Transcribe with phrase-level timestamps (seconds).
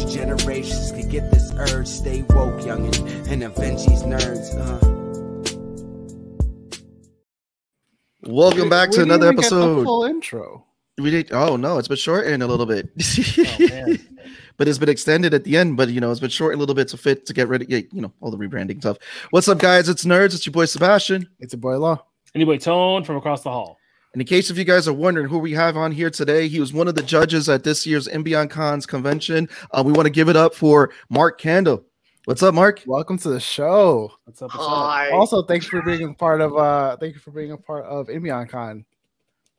[0.00, 1.86] future generations could get this urge.
[1.86, 4.54] Stay woke, youngin', and avenge these nerds.
[4.56, 4.86] Uh.
[8.22, 9.84] Welcome back We to didn't another get the episode.
[9.84, 10.66] Full intro.
[10.98, 11.32] We did.
[11.32, 12.90] Oh no, it's been shortened a little bit,
[13.38, 13.98] Oh, man.
[14.58, 15.76] but it's been extended at the end.
[15.78, 17.70] But you know, it's been short a little bit to fit to get rid of
[17.70, 18.98] you know all the rebranding stuff.
[19.30, 19.88] What's up, guys?
[19.88, 20.34] It's nerds.
[20.34, 21.28] It's your boy Sebastian.
[21.38, 22.04] It's your boy law.
[22.34, 23.78] Anyway, Tone from across the hall.
[24.12, 26.58] And in case if you guys are wondering who we have on here today, he
[26.58, 29.48] was one of the judges at this year's Beyond Cons convention.
[29.70, 31.84] Uh, we want to give it up for Mark Candle.
[32.24, 32.82] What's up, Mark?
[32.86, 34.12] Welcome to the show.
[34.24, 34.50] What's up?
[34.52, 35.12] What's up?
[35.12, 38.08] Also, thanks for being a part of uh thank you for being a part of
[38.50, 38.84] Con.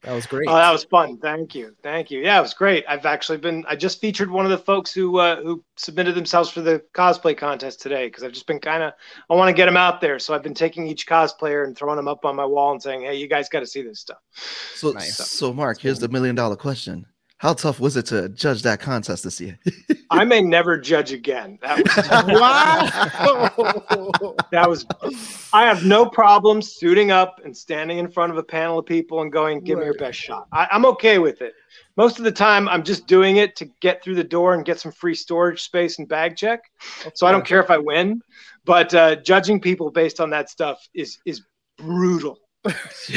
[0.03, 0.49] That was great.
[0.49, 1.17] Oh, that was fun.
[1.19, 1.75] Thank you.
[1.83, 2.21] Thank you.
[2.21, 2.83] Yeah, it was great.
[2.89, 6.49] I've actually been I just featured one of the folks who uh, who submitted themselves
[6.49, 8.93] for the cosplay contest today because I've just been kind of
[9.29, 10.17] I want to get them out there.
[10.17, 13.01] So I've been taking each cosplayer and throwing them up on my wall and saying,
[13.01, 14.17] "Hey, you guys got to see this stuff."
[14.73, 15.17] So, Nice.
[15.17, 17.05] so Mark, here's the million dollar question:
[17.41, 19.57] How tough was it to judge that contest this year?
[20.11, 21.57] I may never judge again.
[21.63, 21.97] That was
[24.29, 24.35] wow.
[24.51, 24.85] that was
[25.51, 29.23] I have no problem suiting up and standing in front of a panel of people
[29.23, 31.55] and going, "Give me your best shot." I, I'm okay with it.
[31.97, 34.79] Most of the time, I'm just doing it to get through the door and get
[34.79, 36.61] some free storage space and bag check.
[37.15, 38.21] So I don't care if I win,
[38.65, 41.41] but uh, judging people based on that stuff is is
[41.79, 42.37] brutal.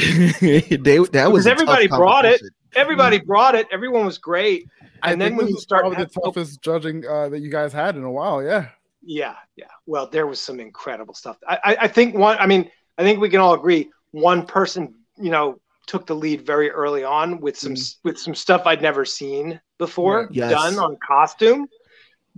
[0.01, 2.41] they, that was everybody brought it.
[2.75, 3.67] Everybody brought it.
[3.71, 4.67] Everyone was great.
[5.01, 7.49] I And then think when you start probably the having- toughest judging uh, that you
[7.49, 8.43] guys had in a while.
[8.43, 8.69] Yeah.
[9.07, 9.65] Yeah, yeah.
[9.85, 11.37] Well, there was some incredible stuff.
[11.47, 12.37] I, I, I think one.
[12.39, 16.43] I mean, I think we can all agree one person, you know, took the lead
[16.45, 20.49] very early on with some with some stuff I'd never seen before Yes.
[20.51, 21.67] done on costume.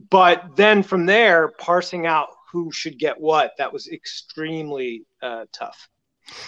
[0.09, 5.87] But then from there, parsing out who should get what, that was extremely uh, tough.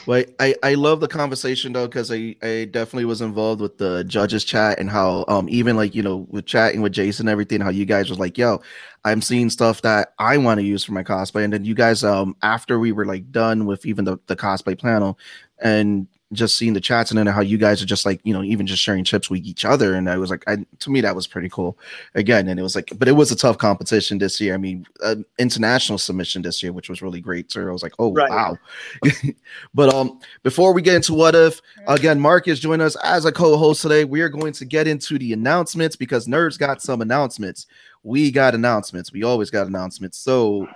[0.05, 4.03] Well, I, I love the conversation though because I, I definitely was involved with the
[4.03, 7.61] judges chat and how um even like you know with chatting with Jason and everything
[7.61, 8.61] how you guys was like yo
[9.05, 11.43] I'm seeing stuff that I want to use for my cosplay.
[11.43, 14.79] And then you guys um after we were like done with even the, the cosplay
[14.79, 15.17] panel
[15.61, 18.43] and just seeing the chats and then how you guys are just like you know
[18.43, 21.15] even just sharing chips with each other and I was like I to me that
[21.15, 21.77] was pretty cool
[22.13, 24.85] again and it was like but it was a tough competition this year I mean
[25.03, 28.29] uh, international submission this year which was really great so I was like oh Right.
[28.29, 28.57] wow
[29.73, 33.31] but um, before we get into what if, again, Mark is joining us as a
[33.31, 34.05] co-host today.
[34.05, 37.67] We are going to get into the announcements because nerds got some announcements.
[38.03, 39.11] We got announcements.
[39.11, 40.17] We always got announcements.
[40.17, 40.67] So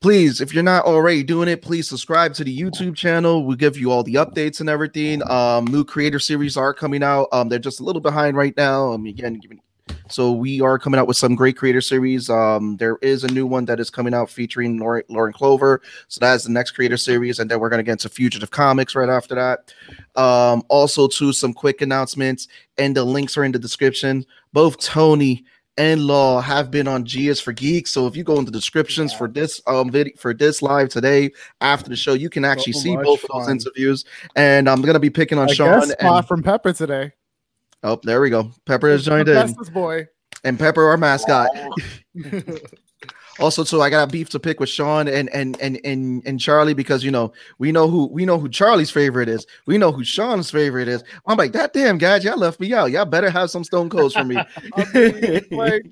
[0.00, 3.44] please, if you're not already doing it, please subscribe to the YouTube channel.
[3.44, 5.22] We'll give you all the updates and everything.
[5.30, 7.28] Um, new creator series are coming out.
[7.32, 8.92] Um, they're just a little behind right now.
[8.92, 9.40] Um, again,
[10.08, 12.30] so we are coming out with some great creator series.
[12.30, 15.82] Um, there is a new one that is coming out featuring Lauren, Lauren Clover.
[16.08, 19.08] So that's the next creator series, and then we're gonna get into Fugitive Comics right
[19.08, 19.74] after that.
[20.20, 24.24] Um, also, to some quick announcements, and the links are in the description.
[24.52, 25.44] Both Tony
[25.80, 27.90] and Law have been on G is for Geeks.
[27.90, 31.30] So if you go into the descriptions for this um video for this live today
[31.62, 34.04] after the show, you can actually So see much both of those interviews.
[34.36, 35.80] And I'm gonna be picking on A Sean.
[35.80, 37.12] guest spot And, from Pepper today.
[37.82, 38.52] oh, there we go.
[38.66, 40.06] Pepper has joined in, boy.
[40.44, 41.48] and Pepper, our mascot.
[43.40, 46.38] Also, too, I got a beef to pick with Sean and and and and and
[46.40, 49.46] Charlie because you know we know who we know who Charlie's favorite is.
[49.66, 51.02] We know who Sean's favorite is.
[51.26, 52.90] I'm like that damn guys, y'all left me out.
[52.90, 54.36] Y'all better have some Stone Codes for me.
[55.50, 55.84] Like,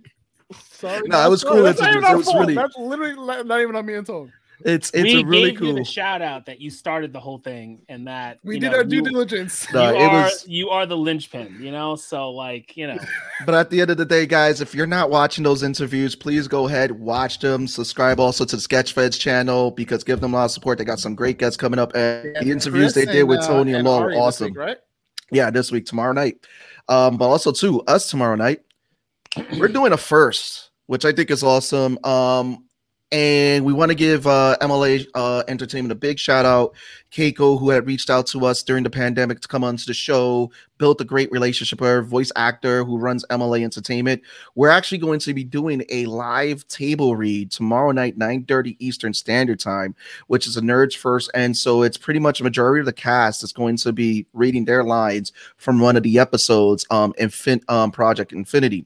[0.70, 1.02] sorry.
[1.06, 1.62] It was cool.
[1.62, 2.04] That's not interviews.
[2.04, 4.32] even It was really- That's literally not even on me and Tone.
[4.64, 5.74] It's it's we a really gave you cool.
[5.76, 8.78] the shout out that you started the whole thing and that We you did know,
[8.78, 9.72] our due you, diligence.
[9.72, 11.94] No, you it are was- you are the linchpin, you know.
[11.96, 12.98] So like you know,
[13.46, 16.48] But at the end of the day, guys, if you're not watching those interviews, please
[16.48, 17.66] go ahead, watch them.
[17.68, 20.78] Subscribe also to the Sketchfeds channel because give them a lot of support.
[20.78, 23.46] They got some great guests coming up, and the interviews they Chris did with uh,
[23.48, 24.46] Tony and Law were awesome.
[24.48, 24.76] week, right?
[25.30, 26.36] Yeah, this week, tomorrow night.
[26.88, 28.60] Um, but also too, us tomorrow night,
[29.58, 31.98] we're doing a first, which I think is awesome.
[32.04, 32.64] Um,
[33.10, 36.74] and we want to give uh, MLA uh, Entertainment a big shout out.
[37.10, 40.50] Keiko, who had reached out to us during the pandemic to come onto the show,
[40.76, 44.20] built a great relationship with her voice actor who runs MLA Entertainment.
[44.56, 49.58] We're actually going to be doing a live table read tomorrow night, 9:30 Eastern Standard
[49.58, 49.94] Time,
[50.26, 51.30] which is a Nerds First.
[51.32, 54.66] And so it's pretty much a majority of the cast is going to be reading
[54.66, 58.84] their lines from one of the episodes, um, Infin- um, Project Infinity.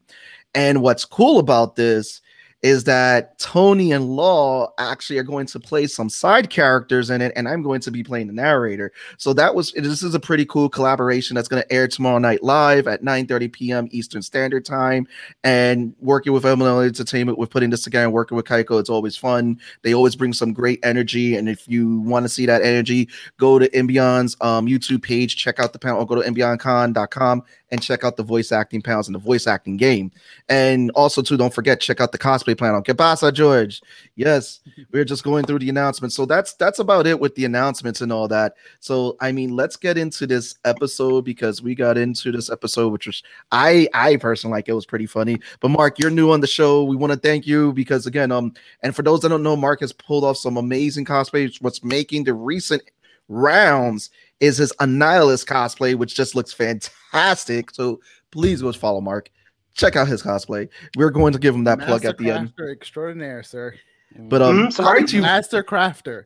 [0.55, 2.21] And what's cool about this
[2.63, 7.33] is that Tony and Law actually are going to play some side characters in it,
[7.35, 8.93] and I'm going to be playing the narrator.
[9.19, 12.43] So that was this is a pretty cool collaboration that's going to air tomorrow night
[12.43, 13.89] live at 9:30 p.m.
[13.91, 15.09] Eastern Standard Time.
[15.43, 19.17] And working with MLL Entertainment with putting this together and working with Kaiko, it's always
[19.17, 19.59] fun.
[19.83, 23.09] They always bring some great energy, and if you want to see that energy,
[23.39, 27.43] go to Embion's um, YouTube page, check out the panel, or go to embioncon.com
[27.73, 30.13] and check out the voice acting panels and the voice acting game.
[30.51, 32.83] And also, too, don't forget check out the cosplay panel.
[32.83, 33.81] Que pasa, George?
[34.15, 34.61] Yes,
[34.93, 36.15] we're just going through the announcements.
[36.15, 38.55] So that's that's about it with the announcements and all that.
[38.81, 43.07] So I mean, let's get into this episode because we got into this episode, which
[43.07, 45.41] was I I personally like it was pretty funny.
[45.61, 46.85] But Mark, you're new on the show.
[46.85, 48.53] We want to thank you because again, um,
[48.83, 51.61] and for those that don't know, Mark has pulled off some amazing cosplays.
[51.63, 52.83] What's making the recent
[53.29, 54.11] rounds
[54.43, 57.71] is his Annihilus cosplay, which just looks fantastic.
[57.71, 58.01] So
[58.33, 59.31] please go follow Mark.
[59.75, 60.69] Check out his cosplay.
[60.97, 62.53] We're going to give him that plug at the end.
[62.57, 63.75] Crafter extraordinaire, sir.
[64.19, 64.89] But um, Mhm, sorry?
[64.89, 65.23] how did you?
[65.23, 66.25] Master crafter.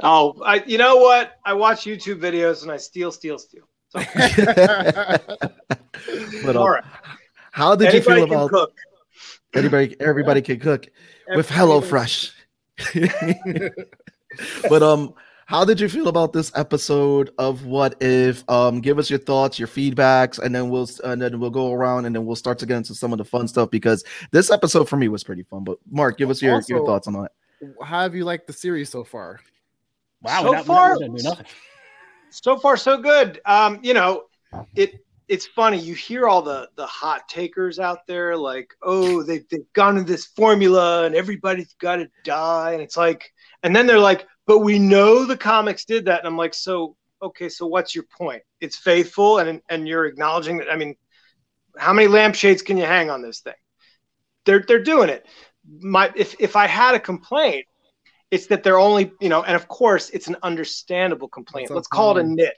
[0.00, 1.38] Oh, I, you know what?
[1.44, 3.62] I watch YouTube videos and I steal, steal, steal.
[3.90, 4.00] So,
[6.44, 6.84] but all um, right.
[7.52, 8.74] how did you feel about cook.
[9.54, 9.96] everybody?
[10.00, 10.88] Everybody can cook
[11.34, 12.32] with Everybody- HelloFresh.
[14.68, 15.14] but um,
[15.52, 18.42] how did you feel about this episode of What If?
[18.48, 22.06] Um, give us your thoughts, your feedbacks, and then we'll and then we'll go around
[22.06, 24.88] and then we'll start to get into some of the fun stuff because this episode
[24.88, 25.62] for me was pretty fun.
[25.64, 27.32] But Mark, give us your, your thoughts on that.
[27.84, 29.38] How have you liked the series so far?
[30.22, 31.46] Wow, So we're not- far- not gonna do nothing.
[32.30, 34.24] so far so good um you know
[34.74, 39.46] it it's funny you hear all the the hot takers out there like oh they've,
[39.50, 43.32] they've gone to this formula and everybody's got to die and it's like
[43.62, 46.20] and then they're like but we know the comics did that.
[46.20, 48.42] And i'm like so okay so what's your point?
[48.60, 50.96] It's faithful and and you're acknowledging that i mean
[51.78, 53.54] how many lampshades can you hang on this thing?
[54.44, 55.26] They're they're doing it.
[55.80, 57.66] My if if i had a complaint
[58.30, 61.68] it's that they're only you know and of course it's an understandable complaint.
[61.68, 62.54] That's let's call it a nit.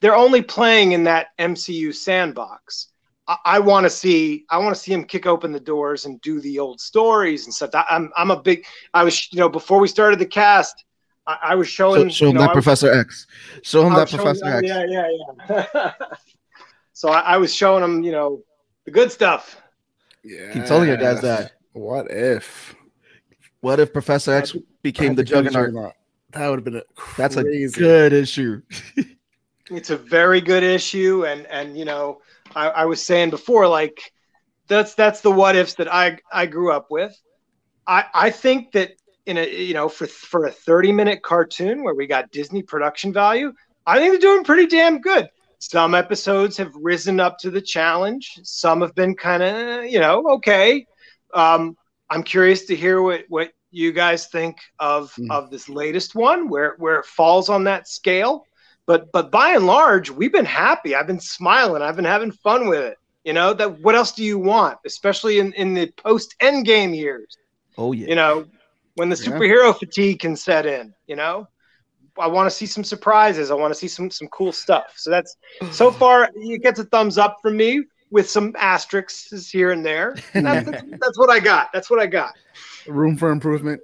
[0.00, 2.88] They're only playing in that mcu sandbox.
[3.28, 6.20] I, I want to see i want to see him kick open the doors and
[6.22, 7.70] do the old stories and stuff.
[7.74, 10.84] I, i'm i'm a big i was you know before we started the cast
[11.26, 13.26] i, I was Show, showing show you him know, that I was- Professor X.
[13.62, 14.68] Show him that Professor oh, X.
[14.68, 15.08] yeah yeah
[15.48, 15.92] yeah
[16.92, 18.42] so I, I was showing him you know
[18.84, 19.60] the good stuff
[20.22, 20.52] Yeah.
[20.52, 21.52] Keep telling you guys that.
[21.72, 22.74] What if
[23.60, 25.94] What if Professor X became the Juggernaut?
[26.32, 26.82] That would have been a
[27.16, 28.62] That's a good issue.
[29.70, 32.20] it's a very good issue and and you know
[32.56, 34.12] I, I was saying before like
[34.66, 37.16] that's that's the what ifs that i i grew up with
[37.86, 38.92] i i think that
[39.26, 43.12] in a you know for for a 30 minute cartoon where we got disney production
[43.12, 43.52] value
[43.86, 45.28] i think they're doing pretty damn good.
[45.62, 48.40] Some episodes have risen up to the challenge.
[48.44, 50.86] Some have been kind of you know okay.
[51.34, 51.76] Um
[52.08, 55.30] i'm curious to hear what what you guys think of Mm.
[55.30, 58.46] of this latest one where where it falls on that scale.
[58.86, 60.94] But but by and large we've been happy.
[60.94, 61.82] I've been smiling.
[61.82, 62.96] I've been having fun with it.
[63.24, 66.94] You know that what else do you want especially in in the post end game
[66.94, 67.36] years?
[67.76, 68.08] Oh yeah.
[68.08, 68.46] you know
[68.94, 69.30] when the Yeah.
[69.32, 71.46] superhero fatigue can set in you know
[72.18, 75.10] i want to see some surprises i want to see some some cool stuff so
[75.10, 75.36] that's
[75.70, 80.16] so far it gets a thumbs up from me with some asterisks here and there
[80.34, 82.32] that's, that's, that's what i got that's what i got
[82.86, 83.80] room for improvement.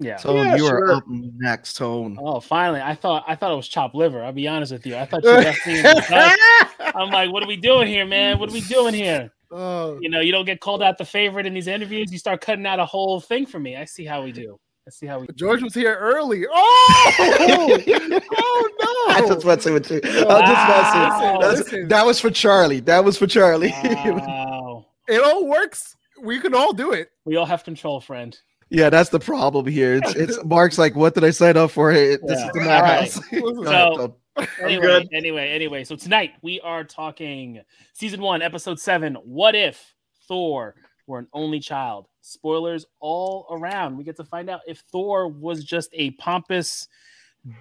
[0.00, 0.16] Yeah.
[0.16, 0.84] Tone, Yeah, you sure.
[0.86, 2.18] are up next, Tone.
[2.20, 2.80] Oh, finally!
[2.80, 4.24] I thought I thought it was chopped liver.
[4.24, 4.96] I'll be honest with you.
[4.96, 5.78] I thought you left me.
[5.78, 6.38] In the.
[6.94, 8.38] I'm like, what are we doing here, man?
[8.40, 9.32] What are we doing here?
[9.56, 12.10] Oh, You know, you don't get called out the favorite in these interviews.
[12.12, 13.76] You start cutting out a whole thing for me.
[13.76, 14.58] I see how we do.
[14.86, 15.28] I see how we.
[15.34, 16.44] George was here early.
[16.50, 18.70] Oh, oh
[19.08, 19.14] no!
[19.14, 20.00] I just messing with you.
[20.04, 20.40] I Wow.
[20.40, 21.40] just messing.
[21.40, 21.88] That's- Listen.
[21.88, 22.80] that was for Charlie.
[22.80, 23.72] That was for Charlie.
[23.84, 24.86] Wow.
[25.08, 25.94] It all works.
[26.22, 27.08] We can all do it.
[27.24, 28.36] we all have control, friend.
[28.70, 29.94] yeah, that's the problem here.
[30.02, 31.92] It's, it's Mark's like, what did I sign up for?
[31.92, 32.46] Hey, this Yeah.
[32.46, 33.16] is the All madhouse.
[33.32, 34.14] Listen, So- Tone.
[34.60, 35.84] Anyway, anyway, anyway.
[35.84, 37.60] So tonight we are talking
[37.92, 39.14] season one, episode seven.
[39.14, 39.94] What if
[40.26, 40.74] Thor
[41.06, 42.08] were an only child?
[42.20, 43.96] Spoilers all around.
[43.96, 46.88] We get to find out if Thor was just a pompous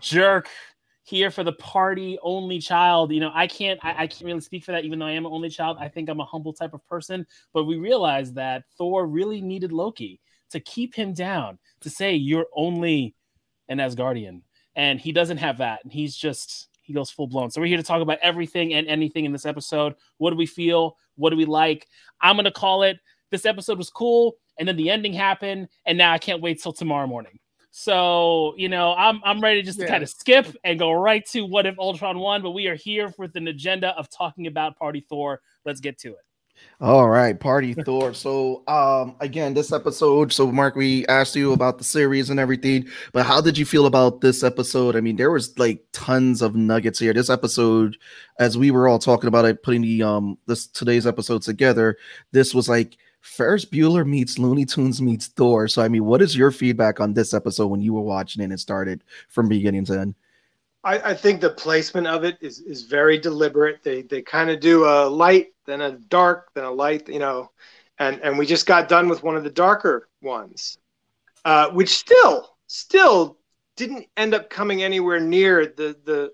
[0.02, 0.50] jerk
[1.04, 3.12] here for the party only child.
[3.12, 5.26] You know, I can't I, I can't really speak for that, even though I am
[5.26, 5.78] an only child.
[5.80, 9.72] I think I'm a humble type of person, but we realize that Thor really needed
[9.72, 10.20] Loki
[10.52, 13.16] to keep him down, to say you're only
[13.70, 14.42] an Asgardian
[14.76, 15.84] and he doesn't have that.
[15.84, 17.50] And he's just he goes full blown.
[17.50, 19.96] So we're here to talk about everything and anything in this episode.
[20.18, 20.98] What do we feel?
[21.16, 21.88] What do we like?
[22.22, 22.98] I'm gonna call it
[23.32, 26.74] this episode was cool and then the ending happened and now i can't wait till
[26.74, 27.40] tomorrow morning.
[27.72, 31.42] So you know i'm i'm ready just to kind of skip and go right to
[31.42, 35.04] what if ultron won but we are here with an agenda of talking about party
[35.10, 35.42] thor.
[35.66, 36.26] Let's get to it
[36.82, 38.14] All right, party Thor.
[38.14, 40.34] So, um, again, this episode.
[40.34, 43.86] So, Mark, we asked you about the series and everything, but how did you feel
[43.86, 44.96] about this episode?
[44.96, 47.14] I mean, there was like tons of nuggets here.
[47.14, 47.96] This episode,
[48.38, 51.98] as we were all talking about it, putting the um this today's episode together,
[52.34, 55.70] this was like Ferris Bueller meets Looney Tunes meets Thor.
[55.70, 58.50] So, I mean, what is your feedback on this episode when you were watching it
[58.50, 60.16] and started from beginning to end?
[60.84, 63.84] I, I think the placement of it is is very deliberate.
[63.84, 67.52] They they kind of do a light, then a dark, then a light, you know,
[68.00, 70.78] and and we just got done with one of the darker ones,
[71.46, 73.38] uh, which still still
[73.78, 76.32] didn't end up coming anywhere near the the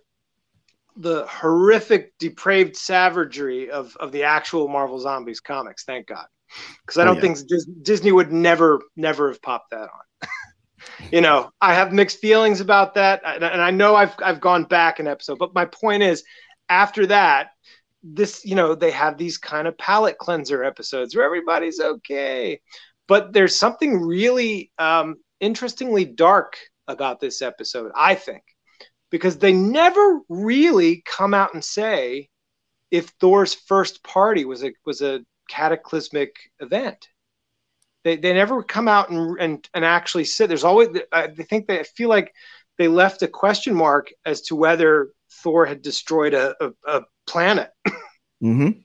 [0.98, 5.84] the horrific depraved savagery of of the actual Marvel Zombies comics.
[5.84, 6.26] Thank God,
[6.86, 7.22] because I Oh, don't yeah.
[7.22, 10.28] think Dis- Disney would never never have popped that on.
[11.12, 15.00] you know, I have mixed feelings about that, and I know I've I've gone back
[15.00, 16.24] an episode, but my point is,
[16.70, 17.52] after that,
[18.04, 22.60] this you know they have these kind of palate cleanser episodes where everybody's okay,
[23.08, 26.58] but there's something really um, interestingly dark
[26.88, 28.44] about this episode, I think,
[29.10, 32.30] because they never really come out and say
[32.92, 37.08] if Thor's first party was a was a cataclysmic event
[38.10, 40.48] they, they never come out and, and and actually sit.
[40.48, 42.34] There's always I think they feel like
[42.78, 45.10] they left a question mark as to whether
[45.44, 47.70] Thor had destroyed a, a, a planet.
[48.42, 48.80] Mm-hmm.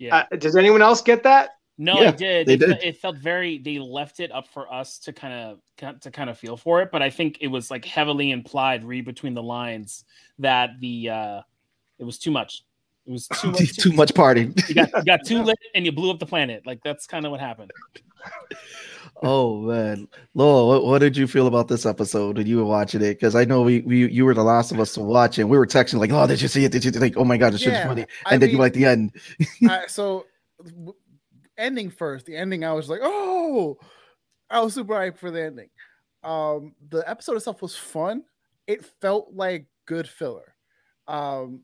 [0.00, 0.24] Yeah.
[0.32, 1.50] Uh, does anyone else get that?
[1.78, 2.48] No, Yeah, I did.
[2.48, 2.82] they It, did.
[2.82, 3.58] it felt very.
[3.58, 5.32] They left it up for us to kind
[5.80, 8.82] of to kind of feel for it, but I think it was like heavily implied,
[8.82, 10.04] read between the lines,
[10.40, 11.40] that the uh
[12.00, 12.64] it was too much.
[13.06, 13.76] It was too much.
[13.76, 14.52] Too much party.
[14.68, 16.66] You got you got too lit and you blew up the planet.
[16.66, 17.70] Like that's kind of what happened.
[19.22, 23.00] Oh man, Lowell, what, what did you feel about this episode when you were watching
[23.00, 23.14] it?
[23.14, 25.42] Because I know we, we you were the last of us to watch it.
[25.42, 26.72] And we were texting like, "Oh, did you see it?
[26.72, 27.16] Did you like?
[27.16, 29.12] Oh my god, this shit's Yeah, funny!" I And then you mean- like the end.
[29.68, 30.26] I- so
[31.58, 33.78] ending first the ending i was like oh
[34.50, 35.70] i was super hyped for the ending
[36.22, 38.22] um the episode itself was fun
[38.66, 40.54] it felt like good filler
[41.08, 41.60] um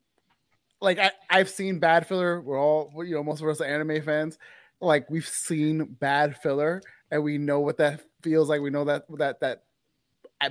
[0.83, 2.41] like I, i've seen bad filler.
[2.41, 4.37] We're all you know most of us are anime fans.
[4.81, 8.61] Like we've seen bad filler and we know what that feels like.
[8.61, 9.63] We know that that that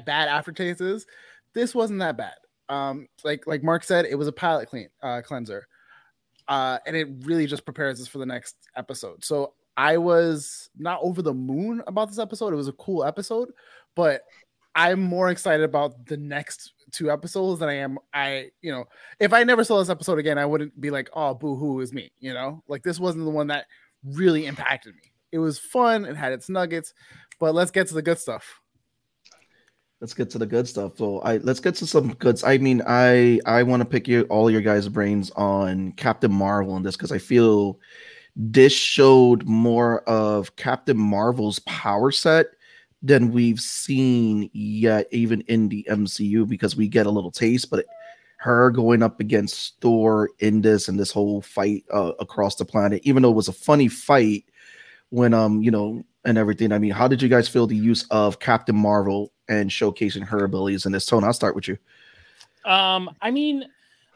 [0.07, 1.07] bad aftertaste is.
[1.53, 2.35] This wasn't that bad.
[2.69, 5.69] Um like like mark said it was a palate clean uh cleanser.
[6.49, 9.25] Uh, and it really just prepares us for the next episode.
[9.25, 12.53] So I was not over the moon about this episode.
[12.53, 13.53] It was a cool episode,
[13.95, 14.23] but
[14.75, 17.99] I'm more excited about the next two episodes than I am.
[18.13, 18.85] I, you know,
[19.21, 21.93] if I never saw this episode again, I wouldn't be like, oh, boo hoo is
[21.93, 23.67] me, you know, like this wasn't the one that
[24.05, 25.13] really impacted me.
[25.31, 26.95] It was fun, it had its nuggets,
[27.39, 28.61] but let's get to the good stuff.
[30.01, 30.97] Let's get to the good stuff.
[30.97, 32.43] So I let's get to some goods.
[32.43, 36.77] I mean, I I want to pick your all your guys' brains on Captain Marvel
[36.77, 37.79] in this because I feel
[38.35, 42.47] this showed more of Captain Marvel's power set
[43.03, 47.85] than we've seen yet, even in the MCU, because we get a little taste, but
[48.37, 53.01] her going up against Thor in this and this whole fight uh, across the planet,
[53.05, 54.45] even though it was a funny fight
[55.11, 56.73] when um, you know, and everything.
[56.73, 60.45] I mean, how did you guys feel the use of Captain Marvel and showcasing her
[60.45, 61.25] abilities in this tone?
[61.25, 61.79] I'll start with you.
[62.65, 63.67] Um, I mean,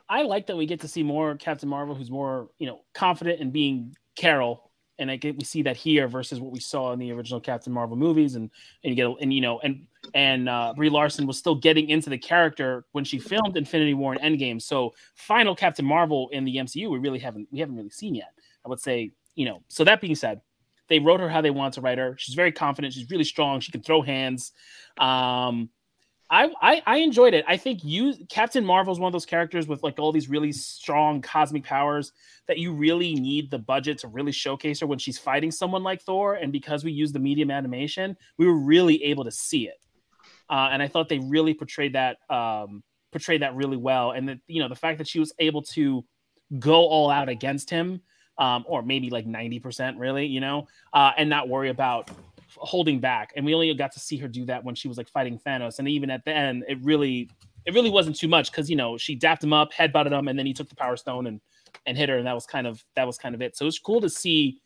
[0.09, 3.41] I like that we get to see more Captain Marvel, who's more you know confident
[3.41, 4.66] in being Carol,
[4.99, 7.73] and I get we see that here versus what we saw in the original Captain
[7.73, 8.51] Marvel movies, and
[8.85, 12.11] and you get and you know and and uh, Brie Larson was still getting into
[12.11, 14.61] the character when she filmed Infinity War and Endgame.
[14.61, 18.33] So final Captain Marvel in the MCU, we really haven't we haven't really seen yet.
[18.65, 19.63] I would say you know.
[19.69, 20.41] So that being said,
[20.89, 22.17] they wrote her how they want to write her.
[22.19, 22.95] She's very confident.
[22.95, 23.61] She's really strong.
[23.61, 24.53] She can throw hands.
[24.99, 25.71] Um,
[26.29, 27.45] I, I I enjoyed it.
[27.47, 30.51] I think you Captain Marvel is one of those characters with like all these really
[30.51, 32.13] strong cosmic powers
[32.49, 36.03] that you really need the budget to really showcase her when she's fighting someone like
[36.03, 36.35] Thor.
[36.35, 39.81] And because we used the medium animation, we were really able to see it.
[40.51, 44.11] Uh, and I thought they really portrayed that um, portrayed that really well.
[44.11, 46.05] And that you know the fact that she was able to
[46.59, 48.01] go all out against him,
[48.39, 52.11] um, or maybe like ninety percent, really, you know, uh, and not worry about
[52.59, 53.33] holding back.
[53.37, 55.79] And we only got to see her do that when she was like fighting Thanos.
[55.79, 57.29] And even at the end, it really
[57.67, 60.39] it really wasn't too much because you know she dapped him up, headbutted him, and
[60.39, 61.41] then he took the Power Stone and
[61.87, 63.57] and hit her, and that was kind of that was kind of it.
[63.57, 64.61] So it's cool to see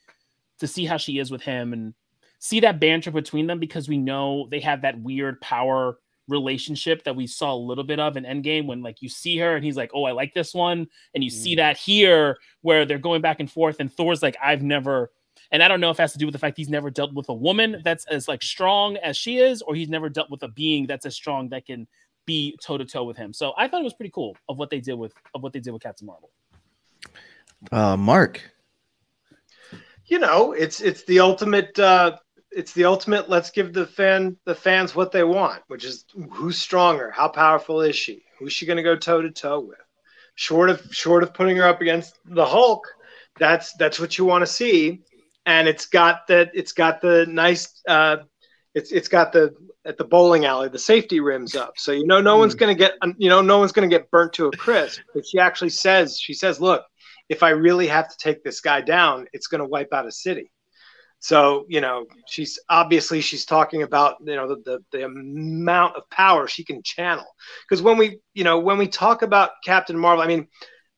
[0.59, 1.94] to see how she is with him and
[2.38, 7.16] see that banter between them because we know they have that weird power relationship that
[7.16, 9.76] we saw a little bit of in Endgame when like you see her and he's
[9.76, 11.59] like, "Oh, I like this one," and you see mm.
[11.59, 15.11] that here where they're going back and forth, and Thor's like, "I've never."
[15.52, 17.12] And I don't know if it has to do with the fact he's never dealt
[17.12, 20.42] with a woman that's as like strong as she is, or he's never dealt with
[20.42, 21.87] a being that's as strong that can
[22.26, 23.33] be toe to toe with him.
[23.33, 25.61] So I thought it was pretty cool of what they did with of what they
[25.61, 26.30] did with Captain Marvel.
[27.73, 28.40] Uh, Mark.
[30.07, 31.78] you know, it's it's the ultimate.
[31.78, 32.16] Uh,
[32.50, 33.28] it's the ultimate.
[33.28, 37.80] Let's give the fan the fans what they want, which is who's stronger, how powerful
[37.80, 39.78] is she, who's she going to go toe to toe with.
[40.35, 42.87] Short of short of putting her up against the Hulk,
[43.38, 45.02] that's that's what you want to see,
[45.47, 47.80] and it's got that it's got the nice.
[47.87, 48.18] Uh,
[48.75, 49.54] it's it's got the
[49.85, 51.75] at the bowling alley the safety rims up.
[51.76, 54.11] So you know no one's going to get you know no one's going to get
[54.11, 56.85] burnt to a crisp but she actually says she says look
[57.28, 60.12] if i really have to take this guy down it's going to wipe out a
[60.12, 60.50] city.
[61.18, 66.09] So you know she's obviously she's talking about you know the, the, the amount of
[66.11, 67.26] power she can channel.
[67.68, 70.47] Because when we you know when we talk about captain marvel i mean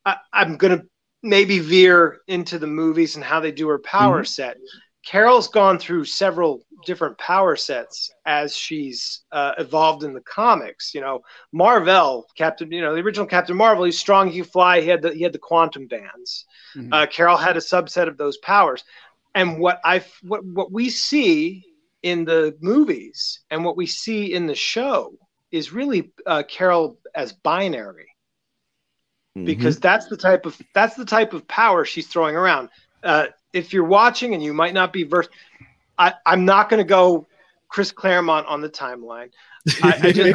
[0.04, 0.86] I, i'm going to
[1.22, 4.26] maybe veer into the movies and how they do her power mm-hmm.
[4.26, 4.56] set
[5.04, 10.94] Carol's gone through several different power sets as she's uh, evolved in the comics.
[10.94, 14.80] You know, Marvel, Captain, you know, the original Captain Marvel, he's strong, he can fly,
[14.80, 16.46] he had the he had the quantum bands.
[16.76, 16.92] Mm-hmm.
[16.92, 18.84] Uh, Carol had a subset of those powers,
[19.34, 21.64] and what I what what we see
[22.02, 25.14] in the movies and what we see in the show
[25.50, 28.08] is really uh, Carol as binary.
[29.36, 29.46] Mm-hmm.
[29.46, 32.68] Because that's the type of that's the type of power she's throwing around.
[33.02, 35.30] Uh, if you're watching and you might not be versed,
[35.98, 37.26] I, I'm not going to go
[37.68, 39.30] Chris Claremont on the timeline.
[39.82, 40.30] I, I just,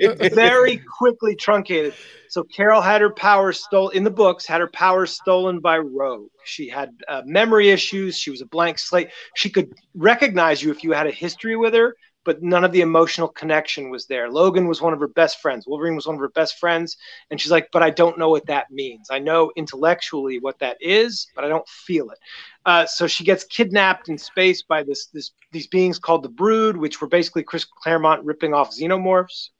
[0.00, 1.94] it's very quickly truncated.
[2.28, 4.46] So Carol had her powers stolen in the books.
[4.46, 6.28] Had her powers stolen by Rogue.
[6.44, 8.18] She had uh, memory issues.
[8.18, 9.08] She was a blank slate.
[9.34, 12.80] She could recognize you if you had a history with her, but none of the
[12.80, 14.30] emotional connection was there.
[14.30, 15.66] Logan was one of her best friends.
[15.66, 16.96] Wolverine was one of her best friends.
[17.30, 19.08] And she's like, but I don't know what that means.
[19.10, 22.18] I know intellectually what that is, but I don't feel it.
[22.66, 26.76] Uh, so she gets kidnapped in space by this, this these beings called the Brood,
[26.76, 29.50] which were basically Chris Claremont ripping off xenomorphs,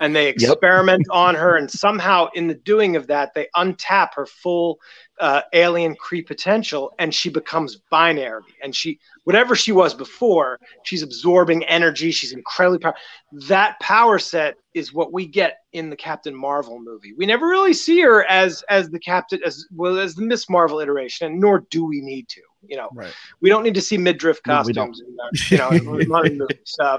[0.00, 1.08] and they experiment yep.
[1.10, 1.56] on her.
[1.56, 4.78] And somehow, in the doing of that, they untap her full
[5.20, 8.42] uh, alien Kree potential, and she becomes binary.
[8.62, 12.10] And she, whatever she was before, she's absorbing energy.
[12.12, 13.00] She's incredibly powerful.
[13.48, 17.12] That power set is what we get in the Captain Marvel movie.
[17.12, 20.80] We never really see her as as the Captain as well as the Miss Marvel
[20.80, 22.42] iteration, and nor do we need to.
[22.64, 23.12] You know, right.
[23.40, 25.02] we don't need to see midriff costumes.
[25.04, 26.76] No, in, you know, in movies.
[26.78, 26.98] Uh,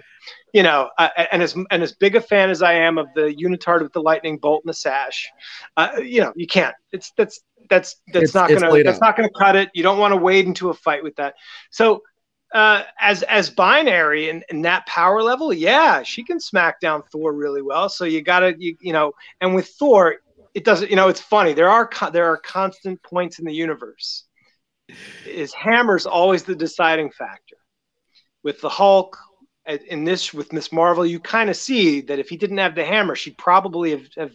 [0.54, 3.34] you know, uh, and as and as big a fan as I am of the
[3.42, 5.32] unitard with the lightning bolt and the sash,
[5.78, 6.76] uh, you know, you can't.
[6.92, 7.40] It's that's
[7.70, 9.08] that's that's it's, not gonna that's out.
[9.08, 9.70] not gonna cut it.
[9.74, 11.36] You don't want to wade into a fight with that.
[11.72, 12.04] So
[12.54, 17.34] uh, as as binary and, and that power level, yeah, she can smack down Thor
[17.34, 17.90] really well.
[17.90, 20.18] So you gotta you, you know, and with Thor,
[20.54, 20.90] it doesn't.
[20.90, 21.54] You know, it's funny.
[21.54, 24.26] There are there are constant points in the universe
[25.26, 27.58] is hammer's always the deciding factor.
[28.44, 29.18] With the Hulk,
[29.66, 32.84] in this with Miss Marvel, you kind of see that if he didn't have the
[32.84, 34.32] hammer, she'd probably have, have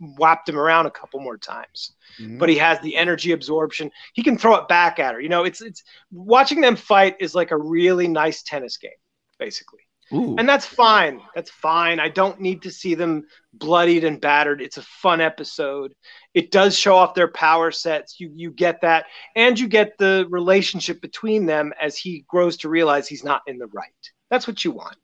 [0.00, 1.92] whapped him around a couple more times.
[2.20, 2.38] Mm-hmm.
[2.38, 3.90] But he has the energy absorption.
[4.14, 5.20] He can throw it back at her.
[5.20, 8.90] You know, it's it's watching them fight is like a really nice tennis game,
[9.38, 9.80] basically.
[10.12, 10.34] Ooh.
[10.38, 11.20] And that's fine.
[11.36, 12.00] That's fine.
[12.00, 14.60] I don't need to see them bloodied and battered.
[14.60, 15.94] It's a fun episode.
[16.34, 18.18] It does show off their power sets.
[18.18, 22.68] You you get that, and you get the relationship between them as he grows to
[22.68, 23.90] realize he's not in the right.
[24.30, 24.96] That's what you want.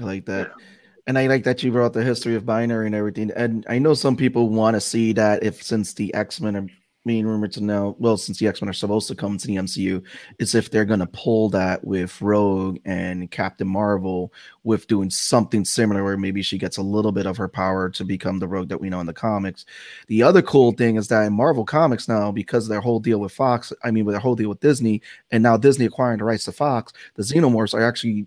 [0.00, 0.52] I like that.
[0.58, 0.64] Yeah.
[1.08, 3.32] And I like that you brought the history of binary and everything.
[3.34, 6.66] And I know some people want to see that if since the X Men are
[7.06, 9.56] being rumored to know, well, since the X Men are supposed to come to the
[9.56, 10.04] MCU,
[10.38, 15.64] is if they're going to pull that with Rogue and Captain Marvel with doing something
[15.64, 18.68] similar, where maybe she gets a little bit of her power to become the Rogue
[18.68, 19.64] that we know in the comics.
[20.08, 23.32] The other cool thing is that in Marvel Comics now, because their whole deal with
[23.32, 26.44] Fox, I mean, with their whole deal with Disney, and now Disney acquiring the rights
[26.44, 28.26] to Fox, the Xenomorphs are actually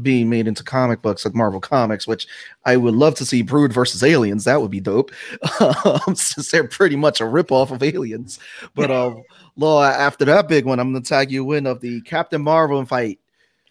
[0.00, 2.26] being made into comic books like Marvel Comics, which
[2.64, 4.44] I would love to see Brood versus Aliens.
[4.44, 5.10] That would be dope,
[5.60, 8.38] um, since they're pretty much a ripoff of Aliens.
[8.74, 9.14] But uh,
[9.56, 13.18] Law, after that big one, I'm gonna tag you in of the Captain Marvel fight.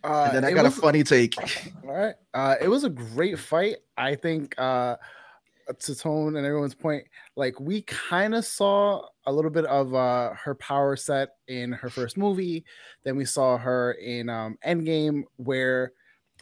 [0.03, 1.35] Uh, and then I got was, a funny take.
[1.83, 3.77] All right, uh, it was a great fight.
[3.97, 4.97] I think uh,
[5.77, 7.05] to Tone and everyone's point,
[7.35, 11.89] like we kind of saw a little bit of uh, her power set in her
[11.89, 12.65] first movie.
[13.03, 15.93] Then we saw her in um, Endgame, where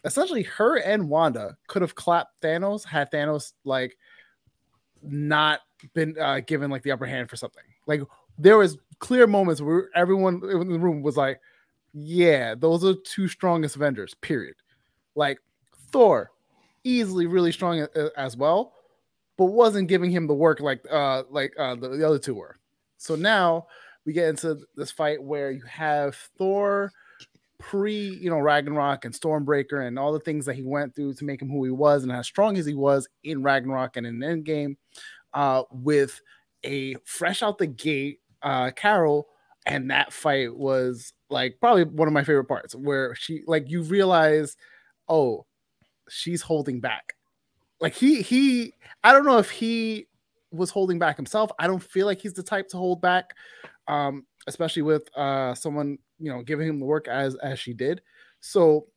[0.03, 3.97] essentially her and Wanda could have clapped Thanos had Thanos like
[5.01, 5.62] not
[5.93, 7.63] been uh, given like the upper hand for something.
[7.86, 8.01] Like
[8.38, 11.39] there was clear moments where everyone in the room was like,
[11.93, 14.55] "Yeah, those are two strongest Avengers." Period.
[15.15, 15.39] Like
[15.91, 16.31] Thor,
[16.83, 18.73] easily really strong uh, as well,
[19.38, 22.57] but wasn't giving him the work like uh like uh, the, the other two were.
[22.97, 23.67] So now
[24.05, 26.91] we get into this fight where you have Thor
[27.60, 31.26] pre, you know, Ragnarok and Stormbreaker and all the things that he went through to
[31.26, 34.20] make him who he was and as strong as he was in Ragnarok and in
[34.20, 34.78] Endgame,
[35.34, 36.22] uh, with
[36.63, 39.28] a fresh out the gate uh, Carol,
[39.65, 43.82] and that fight was like probably one of my favorite parts where she like you
[43.82, 44.56] realize,
[45.10, 45.46] oh,
[46.10, 47.13] she's holding back.
[47.80, 50.08] Like he he I don't know if he
[50.52, 51.52] was holding back himself.
[51.60, 53.34] I don't feel like he's the type to hold back.
[53.88, 58.01] Um, especially with uh someone, you know, giving him the work as as she did.
[58.41, 58.88] So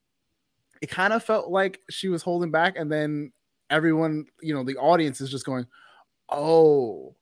[0.83, 3.33] it kind of felt like she was holding back and then
[3.71, 5.67] everyone, you know, the audience is just going,
[6.31, 7.17] "Oh,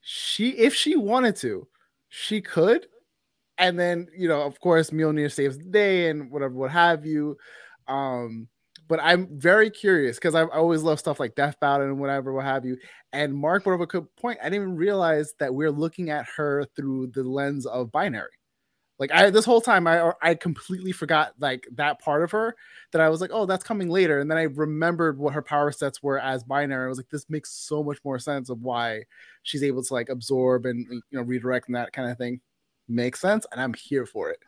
[0.00, 1.68] she if she wanted to,
[2.08, 2.86] she could."
[3.58, 7.36] And then, you know, of course, Mjolnir saves the day and whatever, what have you.
[7.88, 8.48] Um,
[8.88, 12.44] but I'm very curious because I always love stuff like Death Battle and whatever, what
[12.44, 12.76] have you.
[13.12, 14.38] And Mark brought up a good point.
[14.40, 18.30] I didn't even realize that we're looking at her through the lens of binary.
[18.98, 22.56] Like I this whole time I uh, I completely forgot like that part of her
[22.92, 24.20] that I was like, oh, that's coming later.
[24.20, 26.86] And then I remembered what her power sets were as binary.
[26.86, 29.02] I was like, this makes so much more sense of why
[29.42, 32.40] she's able to like absorb and you know redirect and that kind of thing.
[32.88, 34.38] Makes sense, and I'm here for it.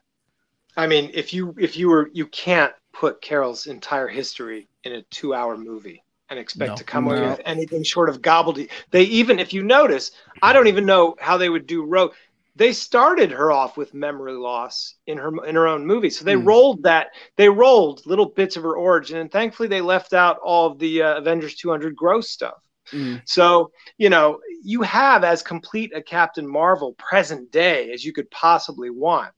[0.78, 5.02] I mean, if you if you were you can't put Carol's entire history in a
[5.02, 6.76] two hour movie and expect No.
[6.76, 7.12] to come No.
[7.12, 8.70] away with anything short of gobbledygook.
[8.90, 10.10] They even, if you notice,
[10.42, 12.12] I don't even know how they would do Rogue.
[12.56, 16.34] They started her off with memory loss in her in her own movie, so they
[16.34, 16.44] Hmm.
[16.44, 17.08] rolled that.
[17.36, 21.02] They rolled little bits of her origin, and thankfully they left out all of the
[21.02, 22.60] uh, Avengers 200 gross stuff.
[22.92, 23.22] Mm.
[23.26, 28.28] So, you know, you have as complete a Captain Marvel present day as you could
[28.30, 29.32] possibly want.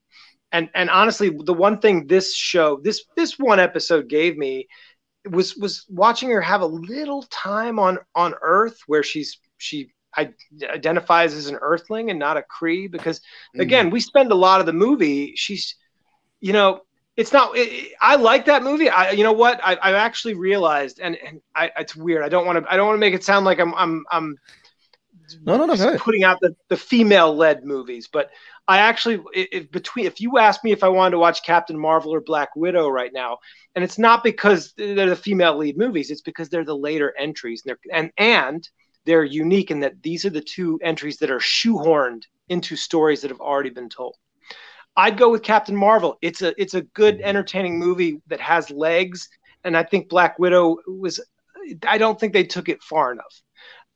[0.52, 4.68] And and honestly, the one thing this show, this this one episode gave me
[5.30, 10.32] was was watching her have a little time on on Earth where she's she I,
[10.64, 13.20] identifies as an Earthling and not a Kree because
[13.56, 13.60] Mm.
[13.62, 15.34] again, we spend a lot of the movie.
[15.36, 15.76] She's,
[16.40, 16.80] you know,
[17.16, 17.56] it's not.
[17.56, 18.88] It, I like that movie.
[18.88, 19.60] I, you know what?
[19.62, 22.24] I, I've actually realized, and and I, it's weird.
[22.24, 22.72] I don't want to.
[22.72, 24.36] I don't want to make it sound like I'm I'm I'm
[25.42, 28.30] No, no, no, putting out the, the female led movies, but
[28.68, 32.12] I actually if, between if you ask me if I wanted to watch Captain Marvel
[32.14, 33.38] or Black Widow right now,
[33.74, 37.62] and it's not because they're the female lead movies, it's because they're the later entries,
[37.64, 38.68] and they're and and
[39.04, 43.30] they're unique in that these are the two entries that are shoehorned into stories that
[43.30, 44.16] have already been told.
[44.96, 46.18] I'd go with Captain Marvel.
[46.20, 47.26] It's a it's a good mm-hmm.
[47.26, 49.28] entertaining movie that has legs,
[49.64, 51.20] and I think Black Widow was.
[51.86, 53.42] I don't think they took it far enough,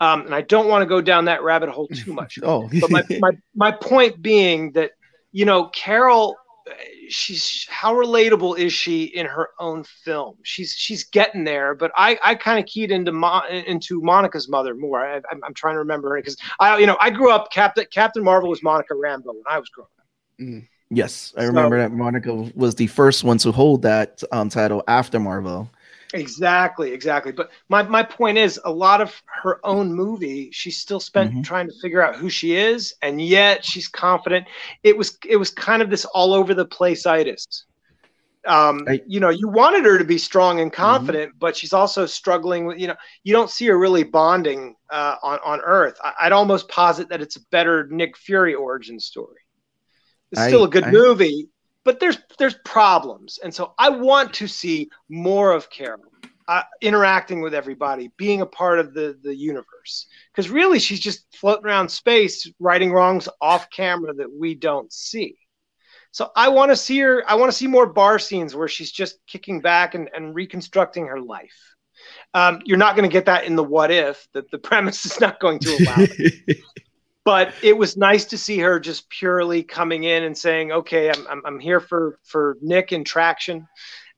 [0.00, 2.38] um, and I don't want to go down that rabbit hole too much.
[2.42, 4.92] Oh, but my, my my point being that
[5.33, 6.37] you know Carol,
[7.09, 10.37] she's how relatable is she in her own film?
[10.42, 14.74] She's she's getting there, but I I kind of keyed into Mo- into Monica's mother
[14.74, 15.00] more.
[15.04, 17.87] I, I'm, I'm trying to remember her because I you know I grew up Captain
[17.90, 19.88] Captain Marvel was Monica Rambeau when I was growing
[20.59, 20.64] up.
[20.90, 24.83] yes, I So- remember that Monica was the first one to hold that um, title
[24.88, 25.68] after Marvel.
[26.14, 27.33] Exactly, exactly.
[27.33, 31.44] But my, my point is, a lot of her own movie, she still spent Mhm.
[31.44, 34.46] trying to figure out who she is, and yet she's confident.
[34.83, 37.44] It was it was kind of this all over the place itis.
[38.46, 42.05] Um, I- you know, you wanted her to be strong and confident, but she's also
[42.07, 42.79] struggling with.
[42.79, 45.98] You know, you don't see her really bonding uh, on on Earth.
[46.03, 49.40] I, I'd almost posit that it's a better Nick Fury origin story.
[50.31, 51.48] It's still a good I- movie,
[51.85, 56.03] but there's there's problems, and so I want to see more of Carol
[56.49, 60.07] uh, interacting with everybody, being a part of the the universe.
[60.33, 65.37] Because really, she's just floating around space, righting wrongs off camera that we don't see.
[66.11, 67.25] So I want to see her.
[67.27, 71.07] I want to see more bar scenes where she's just kicking back and, and reconstructing
[71.07, 71.75] her life.
[72.35, 74.27] Um, you're not going to get that in the what if.
[74.33, 76.59] The, the premise is not going to allow it
[77.25, 81.27] but it was nice to see her just purely coming in and saying, "Okay, I'm
[81.29, 83.67] I'm, I'm here for for Nick and traction,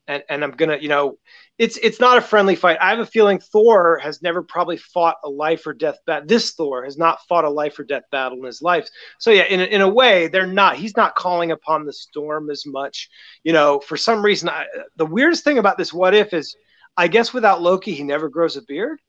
[0.09, 1.19] and and I'm gonna, you know,
[1.59, 2.79] it's it's not a friendly fight.
[2.81, 6.27] I have a feeling Thor has never probably fought a life or death battle.
[6.29, 8.89] This Thor has not fought a life or death battle in his life.
[9.19, 10.77] So yeah, in in a way, they're not.
[10.77, 13.09] He's not calling upon the storm as much.
[13.45, 14.67] You know, for some reason, I,
[14.97, 16.55] the weirdest thing about this what if is,
[16.97, 19.01] I guess without Loki, he never grows a beard.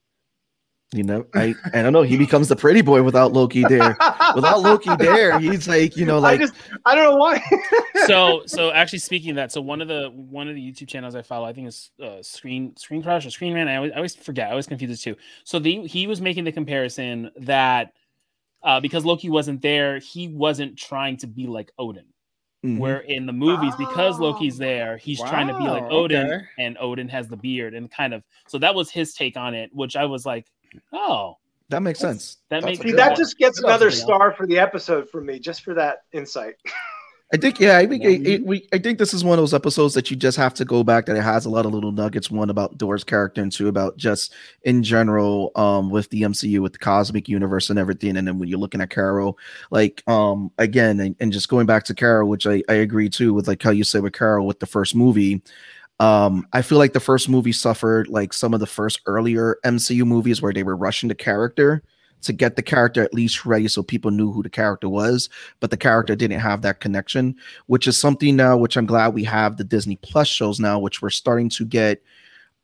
[0.94, 2.04] You know, I I don't know.
[2.04, 3.98] He becomes the pretty boy without Loki there.
[4.36, 6.54] Without Loki there, he's like you know, like I just
[6.86, 7.44] I don't know why.
[8.06, 11.16] so so actually speaking of that so one of the one of the youtube channels
[11.16, 13.96] i follow i think is uh, screen screen crush or screen man I always, I
[13.96, 17.94] always forget i always confuse the two so the he was making the comparison that
[18.64, 22.06] uh, because loki wasn't there he wasn't trying to be like odin
[22.66, 22.78] mhm.
[22.78, 26.46] where in the movies because Oh, loki's there he's trying to be like odin okay.
[26.60, 29.70] and odin has the beard and kind of so that was his take on it
[29.74, 30.48] which i was like
[30.94, 31.38] oh
[31.70, 32.38] that makes That's- sense.
[32.50, 33.18] that That's makes See, that one.
[33.18, 36.56] just gets Good another star for the episode for me, just for that insight.
[37.34, 39.54] I think yeah, I think it, it, we I think this is one of those
[39.54, 41.92] episodes that you just have to go back that it has a lot of little
[41.92, 42.32] nuggets.
[42.32, 46.72] One about Thor's character, and two about just in general um with the MCU, with
[46.72, 48.16] the cosmic universe and everything.
[48.16, 49.38] And then when you're looking at Carol,
[49.70, 53.34] like um again, and, and just going back to Carol, which I I agree too
[53.34, 55.42] with like how you said with Carol with the first movie.
[56.00, 60.06] Um, I feel like the first movie suffered like some of the first earlier MCU
[60.06, 61.84] movies where they were rushing the character
[62.22, 65.30] to get the character at least ready so people knew who the character was,
[65.60, 67.36] but the character didn't have that connection,
[67.68, 71.02] which is something now which I'm glad we have the Disney Plus shows now, which
[71.02, 72.02] we're starting to get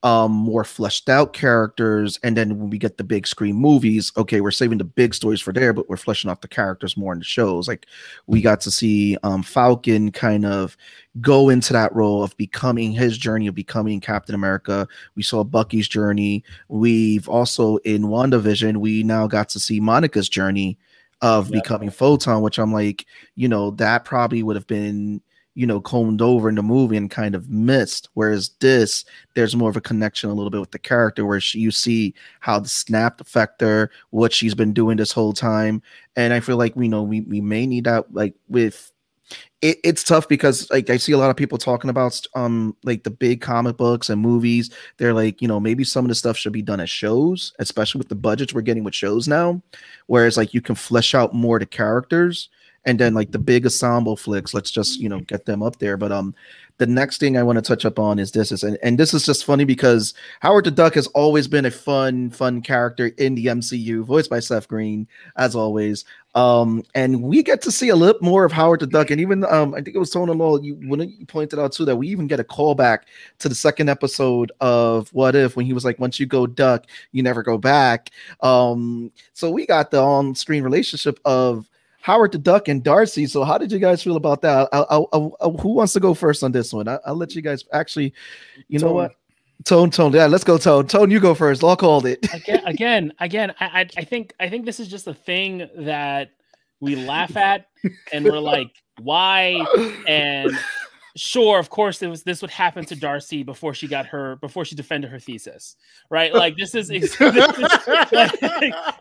[0.03, 4.41] um more fleshed out characters and then when we get the big screen movies okay
[4.41, 7.19] we're saving the big stories for there but we're fleshing out the characters more in
[7.19, 7.67] the shows.
[7.69, 7.85] Like
[8.27, 10.75] we got to see um falcon kind of
[11.21, 14.87] go into that role of becoming his journey of becoming captain america.
[15.15, 16.43] We saw bucky's journey.
[16.67, 20.77] We've also in wandavision we now got to see monica's journey
[21.21, 21.59] of Yeah.
[21.61, 25.21] becoming photon which i'm like you know that probably would have been
[25.55, 28.09] you know combed over in the movie and kind of missed.
[28.13, 31.59] Whereas this there's more of a connection a little bit with the character where she,
[31.59, 35.81] you see how the snap affect her what she's been doing this whole time.
[36.15, 38.91] And i feel like we know we, we may need that like with
[39.61, 43.03] it, it's tough because like i see a lot of people talking about um like
[43.03, 44.69] the big comic books and movies.
[44.97, 47.99] They're like you know maybe some of the stuff should be done as shows especially
[47.99, 49.61] with the budgets we're getting with shows now
[50.07, 52.49] whereas like you can flesh out more the characters
[52.85, 55.97] and then like the big ensemble flicks let's just you know get them up there.
[55.97, 56.35] But um
[56.77, 59.13] the next thing i want to touch up on is this is and, and this
[59.13, 63.35] is just funny because howard the duck has always been a fun fun character in
[63.35, 66.05] the mcu voiced by seth green as always.
[66.35, 69.45] Um and we get to see a little more of howard the duck and even
[69.45, 72.07] um i think it was tony law you when you pointed out too that we
[72.07, 73.01] even get a callback
[73.37, 76.85] to the second episode of what if when he was like once you go duck
[77.11, 78.09] you never go back.
[78.41, 81.69] Um so we got the on-screen relationship of
[82.03, 83.25] Howard the Duck and Darcy.
[83.27, 84.67] So, how did you guys feel about that?
[84.73, 86.85] I, I, I, I- who wants to go first on this one?
[86.89, 88.13] I, will let you guys actually.
[88.67, 89.15] You know what?
[89.63, 90.11] Tone, Tone.
[90.11, 90.85] Yeah, let's go, Tone.
[90.87, 91.63] Tone, you go first.
[91.63, 92.19] Law called it.
[92.33, 93.53] again, again, again.
[93.61, 96.31] I, I, I think, I think this is just a thing that
[96.81, 97.67] we laugh at,
[98.11, 99.65] and we're like, why?
[100.05, 100.51] And
[101.15, 104.65] sure, of course, it was this would happen to Darcy before she got her before
[104.65, 105.75] she defended her thesis,
[106.09, 106.33] right?
[106.33, 107.19] Like this is, this is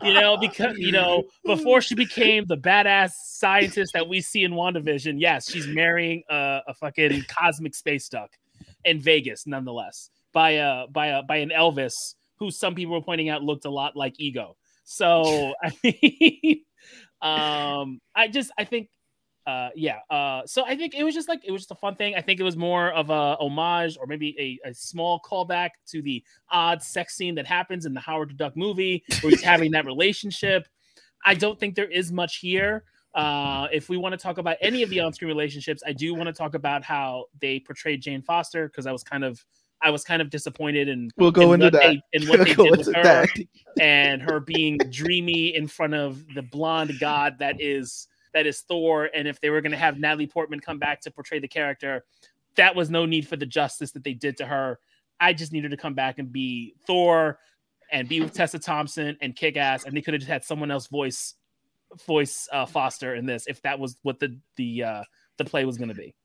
[0.01, 4.53] you know, because you know, before she became the badass scientist that we see in
[4.53, 8.31] WandaVision, yes, she's marrying a, a fucking cosmic space duck
[8.85, 11.93] in Vegas, nonetheless, by a by a by an Elvis
[12.37, 14.55] who some people were pointing out looked a lot like Ego.
[14.83, 16.61] So I mean,
[17.21, 18.89] um, I just I think
[19.45, 21.95] uh yeah uh so i think it was just like it was just a fun
[21.95, 25.71] thing i think it was more of a homage or maybe a, a small callback
[25.85, 29.41] to the odd sex scene that happens in the howard the duck movie where he's
[29.43, 30.67] having that relationship
[31.25, 34.81] i don't think there is much here uh if we want to talk about any
[34.81, 38.67] of the on-screen relationships i do want to talk about how they portrayed jane foster
[38.69, 39.43] because i was kind of
[39.81, 41.97] i was kind of disappointed and We'll go in into what that.
[42.13, 43.27] they, in what they did with her that.
[43.79, 49.09] and her being dreamy in front of the blonde god that is that is Thor.
[49.13, 52.03] And if they were going to have Natalie Portman come back to portray the character,
[52.55, 54.79] that was no need for the justice that they did to her.
[55.19, 57.39] I just needed to come back and be Thor
[57.91, 60.71] and be with Tessa Thompson and kick ass, and they could have just had someone
[60.71, 61.35] else voice
[62.07, 65.03] voice uh, Foster in this if that was what the the uh,
[65.37, 66.15] the play was going to be.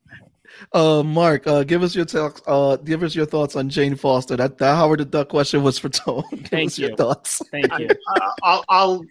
[0.72, 2.42] Uh, Mark, uh, give us your talks.
[2.46, 4.36] Uh, give us your thoughts on Jane Foster.
[4.36, 6.24] That, that Howard the Duck question was for Tone.
[6.32, 6.96] give Thank us your you.
[6.96, 7.40] thoughts.
[7.52, 7.88] Thank you.
[8.42, 9.04] I'll, I'll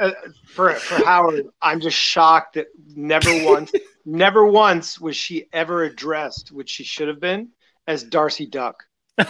[0.00, 0.10] uh,
[0.46, 1.46] for for Howard.
[1.62, 3.70] I'm just shocked that never once,
[4.04, 7.50] never once was she ever addressed, which she should have been,
[7.86, 8.82] as Darcy Duck.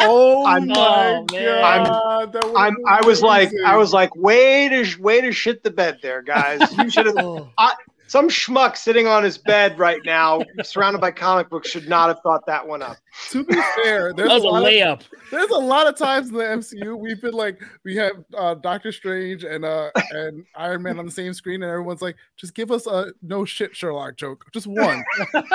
[0.00, 2.32] Oh I'm- my Oh, god!
[2.32, 2.76] that would've I'm.
[2.86, 3.50] I was like.
[3.66, 6.60] I was like, way to way to shit the bed there, guys.
[6.78, 7.16] You should have.
[8.08, 12.20] Some schmuck sitting on his bed right now, surrounded by comic books, should not have
[12.22, 12.96] thought that one up.
[13.30, 15.02] to be fair, there's That a was a lot of layup.
[15.30, 18.92] there's a lot of times in the MCU we've been like we have uh Doctor
[18.92, 22.70] Strange and uh and Iron Man on the same screen and everyone's like just give
[22.70, 25.04] us a no shit Sherlock joke just one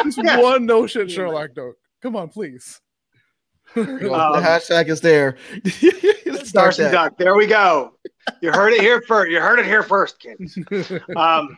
[0.03, 0.39] just Yeah.
[0.39, 2.79] one no shit Sherlock joke come on please
[3.75, 3.81] the
[4.13, 5.37] Um, hashtag is there.
[5.65, 6.91] Start Darcy that.
[6.91, 7.17] Duck.
[7.17, 7.97] There we go.
[8.41, 9.31] You heard it here first.
[9.31, 10.59] You heard it here first, kids.
[11.15, 11.57] Um,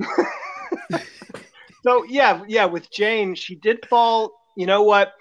[1.84, 2.64] so yeah, yeah.
[2.66, 4.32] With Jane, she did fall.
[4.56, 5.12] You know what?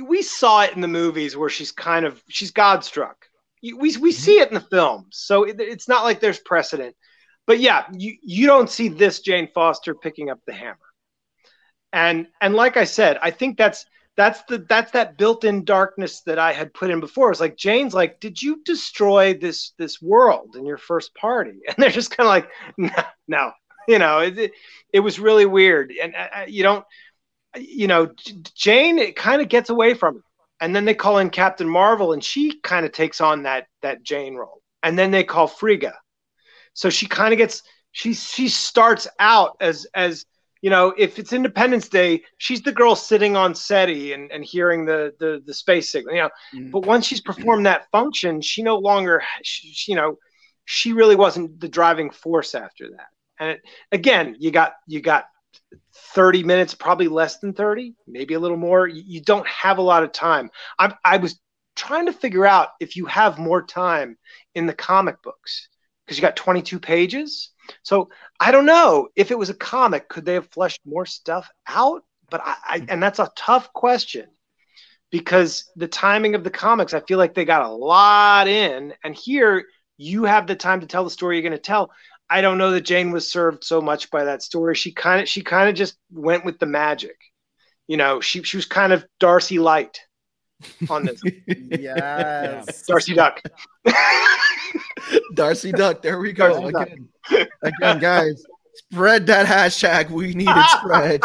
[0.00, 3.14] We saw it in the movies where she's kind of she's godstruck.
[3.62, 6.96] We we see it in the films, so it, it's not like there's precedent.
[7.46, 10.78] But yeah, you you don't see this Jane Foster picking up the hammer.
[11.92, 13.84] And and like I said, I think that's
[14.16, 17.30] that's the that's that built-in darkness that I had put in before.
[17.30, 21.60] It's like Jane's like, did you destroy this this world in your first party?
[21.66, 23.52] And they're just kind of like, no, no,
[23.90, 24.52] you know, it,
[24.92, 26.84] it was really weird, and uh, you don't,
[27.56, 28.10] you know,
[28.54, 30.22] Jane it kind of gets away from it,
[30.60, 34.02] and then they call in Captain Marvel, and she kind of takes on that that
[34.02, 35.94] Jane role, and then they call Frigga,
[36.72, 40.24] so she kind of gets she she starts out as as
[40.62, 44.84] you know, if it's Independence Day, she's the girl sitting on SETI and, and hearing
[44.84, 46.14] the, the the space signal.
[46.14, 46.70] You know, mm.
[46.70, 50.16] but once she's performed that function, she no longer, she, you know,
[50.66, 53.08] she really wasn't the driving force after that.
[53.40, 55.26] And it, again, you got you got
[56.14, 58.86] 30 minutes, probably less than 30, maybe a little more.
[58.86, 60.50] You, don't have a lot of time.
[60.78, 61.40] I, I was
[61.74, 64.16] trying to figure out if you have more time
[64.54, 65.68] in the comic books
[66.04, 67.50] because you got 22 pages
[67.82, 71.48] so I don't know if it was a comic, could they have fleshed more stuff
[71.66, 72.02] out?
[72.30, 74.26] But I, I and that's a tough question
[75.10, 79.14] because the timing of the comics, I feel like they got a lot in, and
[79.14, 79.64] here
[79.96, 81.90] you have the time to tell the story you're going to tell.
[82.30, 84.76] I don't know that Jane was served so much by that story.
[84.76, 87.16] She kind of she kind of just went with the magic.
[87.88, 90.00] You know, she she was kind of Darcy Light
[90.88, 91.20] on this.
[91.46, 92.86] yes.
[92.86, 93.42] Darcy Duck.
[95.34, 96.02] Darcy Duck.
[96.02, 96.66] There we go.
[96.66, 97.08] Again,
[97.62, 100.10] again, guys, spread that hashtag.
[100.10, 101.22] We need it spread.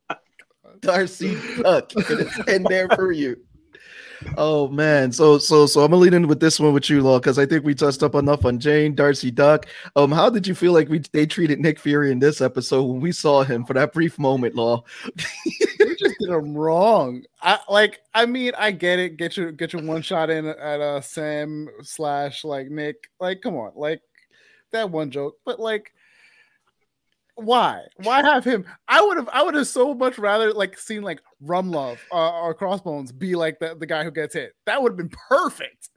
[0.80, 1.90] Darcy Duck.
[1.96, 3.36] It's in there for you.
[4.36, 7.18] Oh man, so so so I'm gonna lead in with this one with you, Law,
[7.18, 9.66] because I think we touched up enough on Jane, Darcy Duck.
[9.96, 13.00] Um, how did you feel like we they treated Nick Fury in this episode when
[13.00, 14.84] we saw him for that brief moment, Law?
[15.80, 17.22] we just did him wrong.
[17.40, 18.00] I like.
[18.12, 19.16] I mean, I get it.
[19.16, 23.08] Get your get your one shot in at uh Sam slash like Nick.
[23.20, 24.02] Like, come on, like
[24.72, 25.92] that one joke, but like
[27.40, 27.86] why?
[28.02, 28.64] Why have him?
[28.88, 29.28] I would have.
[29.32, 33.58] I would have so much rather like seen like Rumlow uh, or Crossbones be like
[33.58, 34.52] the, the guy who gets hit.
[34.66, 35.88] That would have been perfect.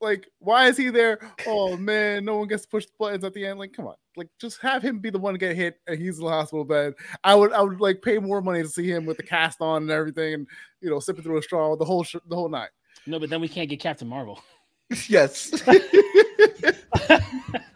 [0.00, 1.20] Like, why is he there?
[1.46, 3.58] Oh man, no one gets to push the buttons at the end.
[3.58, 6.18] Like, come on, like just have him be the one to get hit and he's
[6.18, 6.94] in the hospital bed.
[7.22, 9.82] I would, I would like pay more money to see him with the cast on
[9.82, 10.46] and everything, and
[10.80, 12.70] you know, sipping through a straw the whole sh- the whole night.
[13.06, 14.42] No, but then we can't get Captain Marvel.
[15.08, 15.52] yes.
[15.68, 15.80] uh,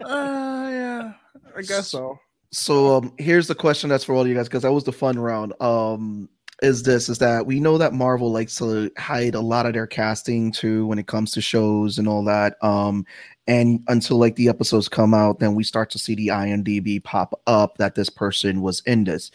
[0.04, 1.12] yeah,
[1.56, 2.18] I guess so.
[2.56, 4.92] So um, here's the question that's for all of you guys because that was the
[4.92, 5.52] fun round.
[5.60, 6.30] Um,
[6.62, 9.86] is this is that we know that Marvel likes to hide a lot of their
[9.86, 12.56] casting too when it comes to shows and all that.
[12.64, 13.04] Um,
[13.46, 17.38] and until like the episodes come out, then we start to see the IMDb pop
[17.46, 19.30] up that this person was in this.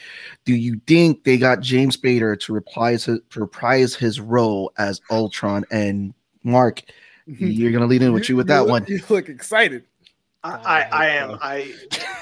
[0.45, 4.99] Do you think they got James Spader to reprise his, to reprise his role as
[5.12, 5.63] Ultron?
[5.69, 6.81] And Mark,
[7.27, 8.86] you're gonna lead in with you with that you one.
[8.88, 9.84] You look excited.
[10.43, 11.38] Oh, I, I, am.
[11.39, 11.73] I,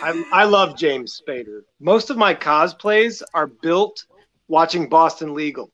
[0.01, 1.61] I I love James Spader.
[1.79, 4.05] Most of my cosplays are built
[4.49, 5.71] watching Boston Legal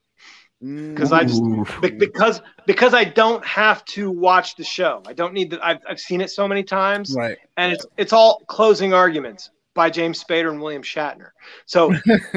[0.64, 0.94] mm.
[0.94, 1.42] because I just
[1.98, 5.02] because because I don't have to watch the show.
[5.08, 5.66] I don't need that.
[5.66, 7.38] I've I've seen it so many times, Right.
[7.58, 11.30] and it's it's all closing arguments by James Spader and William Shatner.
[11.66, 11.94] So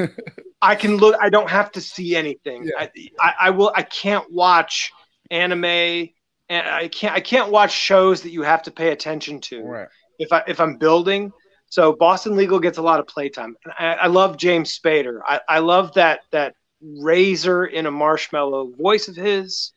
[0.61, 1.15] I can look.
[1.21, 2.63] I don't have to see anything.
[2.65, 2.71] Yeah.
[2.79, 3.71] I, I I will.
[3.75, 4.91] I can't watch
[5.29, 9.61] anime, and I can't I can't watch shows that you have to pay attention to
[9.61, 9.87] Right.
[10.19, 11.31] If I if I'm building.
[11.67, 13.55] So Boston Legal gets a lot of playtime.
[13.77, 15.19] I, I love James Spader.
[15.25, 19.73] I, I love that that razor in a marshmallow voice of his.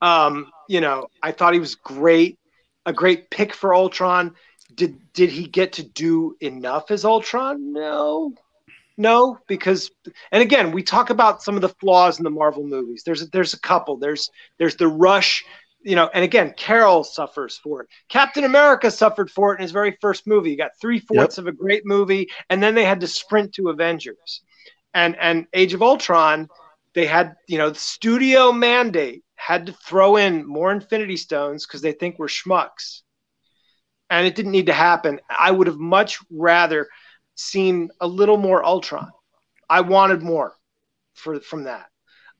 [0.00, 2.38] Um, you know, I thought he was great,
[2.84, 4.34] a great pick for Ultron.
[4.74, 7.72] Did did he get to do enough as Ultron?
[7.72, 8.34] No.
[8.98, 9.90] No, because
[10.32, 13.02] and again, we talk about some of the flaws in the Marvel movies.
[13.04, 13.98] There's there's a couple.
[13.98, 15.44] There's there's the rush
[15.86, 17.88] you know, and again, Carol suffers for it.
[18.08, 20.50] Captain America suffered for it in his very first movie.
[20.50, 23.68] You got three fourths of a great movie, and then they had to sprint to
[23.68, 24.42] Avengers.
[24.92, 26.48] And and Age of Ultron,
[26.94, 31.82] they had, you know, the studio mandate had to throw in more Infinity Stones because
[31.82, 33.02] they think we're schmucks.
[34.10, 35.20] And it didn't need to happen.
[35.30, 36.88] I would have much rather
[37.36, 39.12] seen a little more Ultron.
[39.70, 40.56] I wanted more
[41.14, 41.86] for from that.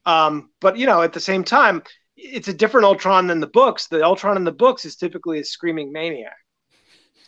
[0.04, 1.82] Um, but you know, at the same time,
[2.16, 3.86] it's a different Ultron than the books.
[3.86, 6.36] The Ultron in the books is typically a screaming maniac.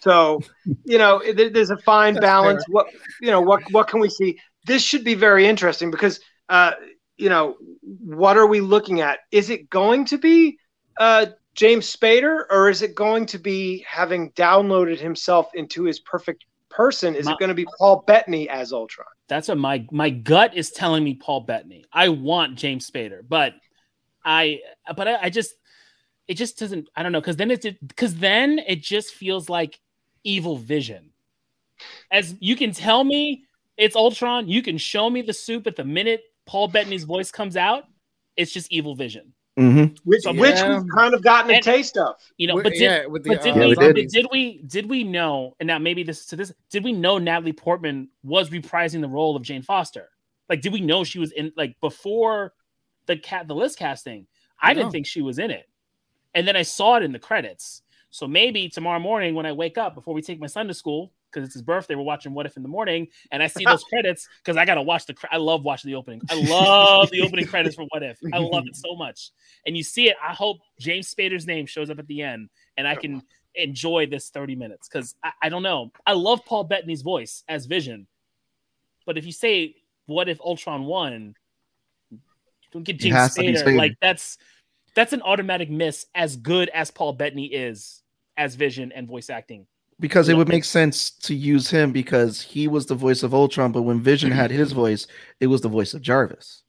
[0.01, 0.40] So,
[0.85, 2.64] you know, there, there's a fine That's balance.
[2.68, 2.87] What
[3.20, 4.38] you know, what what can we see?
[4.66, 6.72] This should be very interesting because, uh,
[7.16, 9.20] you know, what are we looking at?
[9.33, 10.59] Is it going to be
[10.98, 16.44] uh, James Spader, or is it going to be having downloaded himself into his perfect
[16.70, 17.14] person?
[17.14, 19.07] Is My- it going to be Paul Bettany as Ultron?
[19.29, 21.14] That's what my my gut is telling me.
[21.14, 21.85] Paul Bettany.
[21.92, 23.55] I want James Spader, but
[24.29, 24.61] I
[24.95, 25.55] but I, I just
[26.29, 26.88] it just doesn't.
[26.95, 29.81] I don't know because then it's because then it just feels like
[30.23, 31.11] evil vision.
[32.11, 33.45] As you can tell me
[33.79, 37.57] it's Ultron, you can show me the soup at the minute Paul Bettany's voice comes
[37.57, 37.85] out.
[38.37, 39.33] It's just evil vision.
[39.59, 39.99] Mhm.
[40.05, 42.14] which So- which we've kind of gotten a taste of.
[42.37, 43.95] You know, but did, yeah, the, but did uh, Yeah, we, we did.
[43.95, 44.09] did.
[44.11, 47.53] did we did we know and now maybe this to this did we know Natalie
[47.53, 50.11] Portman was reprising the role of Jane Foster?
[50.49, 52.53] Like did we know she was in like before
[53.09, 54.29] the cat the list casting?
[54.63, 54.81] I No.
[54.81, 55.69] didn't think she was in it.
[56.35, 57.83] And then I saw it in the credits.
[58.11, 61.13] So maybe tomorrow morning when I wake up before we take my son to school
[61.31, 63.85] because it's his birthday, we're watching What If in the morning, and I see those
[63.85, 65.15] credits because I gotta watch the.
[65.31, 66.23] I love watching the opening.
[66.31, 68.19] I love the opening credits for What If.
[68.33, 69.31] I love it so much.
[69.67, 70.17] And you see it.
[70.27, 73.23] I hope James Spader's name shows up at the end, and I can
[73.55, 75.93] enjoy this thirty minutes because I, I don't know.
[76.07, 78.07] I love Paul Bettany's voice as Vision,
[79.05, 79.75] but if you say
[80.07, 81.35] What If Ultron won,
[82.73, 83.64] don't get James has to be Spader.
[83.64, 83.77] Spader.
[83.77, 84.39] Like that's
[84.95, 86.07] that's an automatic miss.
[86.14, 88.03] As good as Paul Bettany is
[88.37, 89.66] as Vision and voice acting.
[90.01, 90.39] Because it Yeah.
[90.39, 94.01] would make sense to use him because he was the voice of Ultron, but when
[94.01, 95.07] Vision had his voice,
[95.41, 96.62] it was the voice of Jarvis.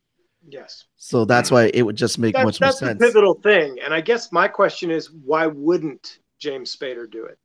[0.47, 2.99] Yes, So that's why it would just make that's, much more that's the sense.
[2.99, 3.77] pivotal thing.
[3.83, 7.37] And I guess my question is, why wouldn't James Spader do it?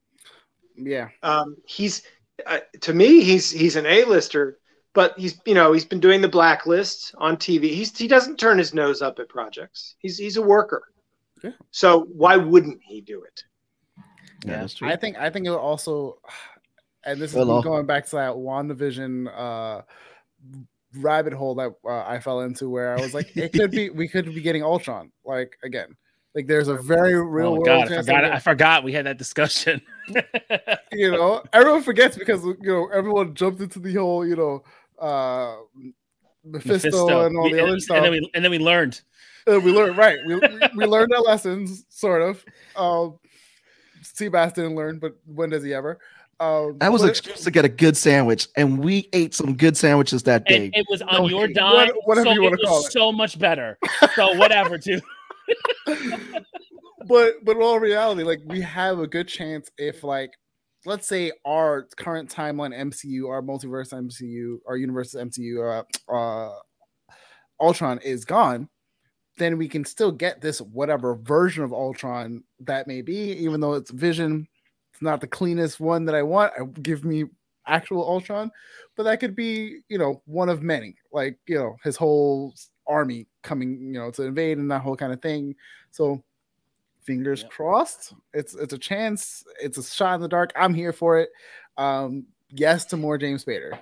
[0.75, 1.09] yeah.
[1.21, 2.01] Um, he's
[2.47, 4.57] uh, to me, he's he's an A-lister,
[4.95, 7.65] but he's you know he's been doing the blacklist on TV.
[7.65, 9.95] He's he doesn't turn his nose up at projects.
[9.99, 10.83] He's he's a worker.
[11.43, 11.51] Yeah.
[11.69, 13.43] So why wouldn't he do it?
[14.45, 14.87] Yeah, that's true.
[14.87, 16.19] I think I think it will also,
[17.03, 19.81] and this is Well, me going back to that WandaVision uh,
[20.97, 24.07] rabbit hole that uh, I fell into, where I was like, it could be we
[24.07, 25.11] could be getting Ultron.
[25.25, 25.95] Like again,
[26.35, 28.25] like there's a very real oh world God, I forgot.
[28.25, 29.81] I forgot we had that discussion.
[30.91, 34.63] you know, everyone forgets because you know everyone jumped into the whole you know
[34.99, 35.55] uh
[36.43, 37.97] Mephisto, and all We- the other and, stuff.
[37.97, 39.01] and then we and then we learned.
[39.47, 40.17] Uh, we learned right.
[40.25, 42.43] We, we, we learned our lessons, sort of.
[42.75, 43.19] Um,
[44.03, 45.99] Seabass didn't learn, but when does he ever?
[46.39, 49.77] Um, that was an excuse to get a good sandwich, and we ate some good
[49.77, 50.69] sandwiches that day.
[50.73, 51.89] It was on No, your what- dime.
[52.05, 52.91] whatever so you wanna call it.
[52.91, 53.77] so much better.
[54.15, 55.01] So whatever, dude.
[57.07, 60.31] but but in all reality, like we have a good chance if like
[60.85, 66.55] let's say our current timeline MCU, our multiverse MCU, our universe MCU, uh, uh,
[67.59, 68.69] Ultron is gone,
[69.37, 73.73] then we can still get this whatever version of Ultron that may be, even though
[73.73, 74.47] it's Vision.
[74.93, 76.53] It's not the cleanest one that I want.
[76.59, 77.25] I, give me
[77.67, 78.51] actual Ultron,
[78.95, 82.53] but that could be you know one of many, like you know his whole
[82.87, 85.55] army coming you know to invade and that whole kind of thing.
[85.91, 86.23] So
[87.05, 87.51] fingers Yep.
[87.51, 88.13] crossed.
[88.33, 89.43] It's it's a chance.
[89.61, 90.51] It's a shot in the dark.
[90.55, 91.29] I'm here for it.
[91.77, 93.77] Um, yes to more James Spader.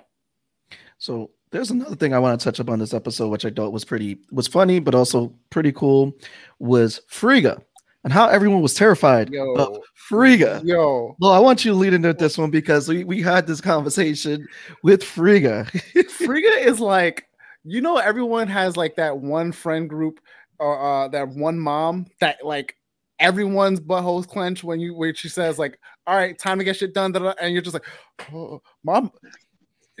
[0.98, 3.72] So there's another thing I want to touch up on this episode, which I thought
[3.72, 6.12] was pretty was funny, but also pretty cool,
[6.58, 7.62] was Frigga
[8.02, 9.52] and how everyone was terrified Yo.
[9.54, 10.60] of Frigga.
[10.64, 13.60] Yo, Well, I want you to lead into this one because we, we had this
[13.60, 14.46] conversation
[14.82, 15.64] with Frigga.
[16.10, 17.26] Frigga is like
[17.64, 20.20] you know everyone has like that one friend group
[20.58, 22.76] or uh, that one mom that like
[23.20, 26.92] everyone's buttholes clench when you when she says like all right time to get shit
[26.92, 27.86] done da, da, da," and you're just like
[28.32, 29.10] oh, mom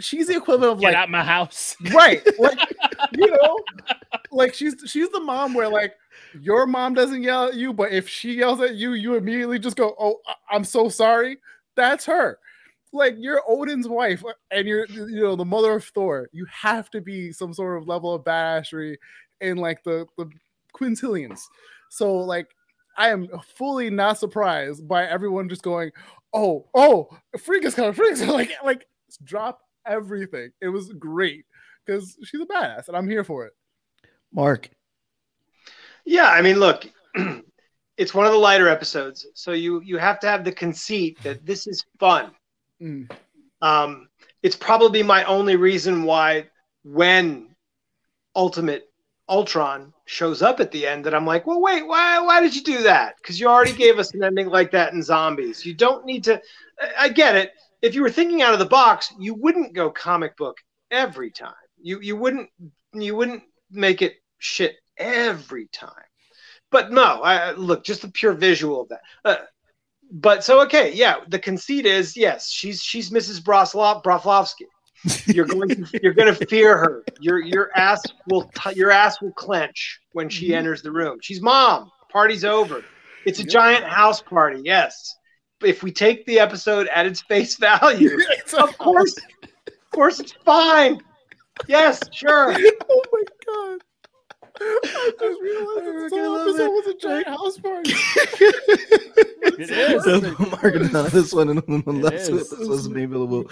[0.00, 1.76] she's the equivalent of Get like out my house.
[1.92, 2.58] right like
[3.12, 3.58] you know
[4.32, 5.94] like she's she's the mom where like
[6.40, 9.76] your mom doesn't yell at you but if she yells at you you immediately just
[9.76, 10.18] go oh
[10.50, 11.38] i'm so sorry.
[11.76, 12.38] That's her.
[12.92, 16.28] Like you're odin's wife uh, and you're you know the mother of thor.
[16.32, 18.96] You have to be some sort of level of badassery
[19.40, 20.30] in like the the
[20.76, 21.40] quintillions.
[21.90, 22.54] So like
[22.96, 25.90] i am fully not surprised by everyone just going
[26.32, 28.34] oh oh freak is coming freak is coming.
[28.34, 28.86] like like
[29.22, 31.44] drop everything it was great
[31.84, 33.52] because she's a badass and I'm here for it.
[34.32, 34.68] Mark,
[36.04, 36.86] Yeah, I mean, look,
[37.96, 41.46] it's one of the lighter episodes, so you you have to have the conceit that
[41.46, 42.32] this is fun.
[42.82, 43.10] Mm.
[43.62, 44.08] Um,
[44.42, 46.48] it's probably my only reason why
[46.82, 47.54] when
[48.36, 48.90] Ultimate
[49.28, 52.62] Ultron shows up at the end that I'm like, well, wait, why why did you
[52.62, 53.14] do that?
[53.20, 55.64] Because you already gave us an ending like that in Zombies.
[55.64, 56.40] You don't need to.
[56.80, 57.52] I- I get it.
[57.82, 60.58] If you were thinking out of the box, you wouldn't go comic book
[60.90, 61.54] every time.
[61.80, 62.50] You you wouldn't
[62.92, 65.90] you wouldn't make it shit every time.
[66.70, 69.00] But no, I, look, just the pure visual of that.
[69.24, 69.36] Uh,
[70.10, 73.40] but so okay, yeah, the conceit is yes, she's she's Mrs.
[73.42, 74.66] Broslov Broflovsky.
[75.26, 77.04] You're going to you're going to fear her.
[77.20, 80.56] Your your ass will t- your ass will clench when she Mhm.
[80.56, 81.18] enters the room.
[81.22, 81.90] She's mom.
[82.10, 82.82] Party's over.
[83.26, 84.60] It's a giant house party.
[84.64, 85.16] Yes.
[85.62, 88.18] If we take the episode at its face value,
[88.58, 89.16] of course,
[89.66, 91.00] of course, it's fine.
[91.68, 92.52] Yes, sure.
[92.88, 93.80] oh my god.
[94.60, 96.70] I just realized this whole episode it.
[96.70, 97.92] was a giant house party.
[99.56, 100.38] It is.
[100.38, 102.30] Mark is on this one, and that's is.
[102.50, 103.44] what this was available.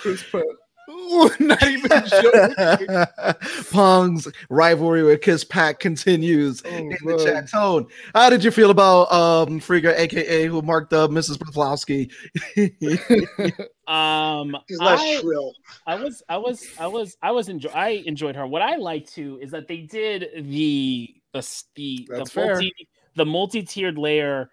[0.86, 1.40] Chris Pratt.
[1.40, 3.64] Ooh, not even joking.
[3.70, 7.86] Pong's rivalry with Kiss Pack continues Oh, in the chat tone.
[8.14, 11.38] How did you feel about um Frigga, aka who marked up Mrs.
[11.38, 12.10] Broflovsky?
[13.88, 15.54] Um, I, shrill.
[15.86, 17.68] I was, I was, I was, I was enjoy.
[17.70, 18.46] I enjoyed her.
[18.46, 22.54] What I liked too is that they did the the s- the the That's fair.
[22.54, 22.72] multi
[23.16, 24.50] the multi tiered layer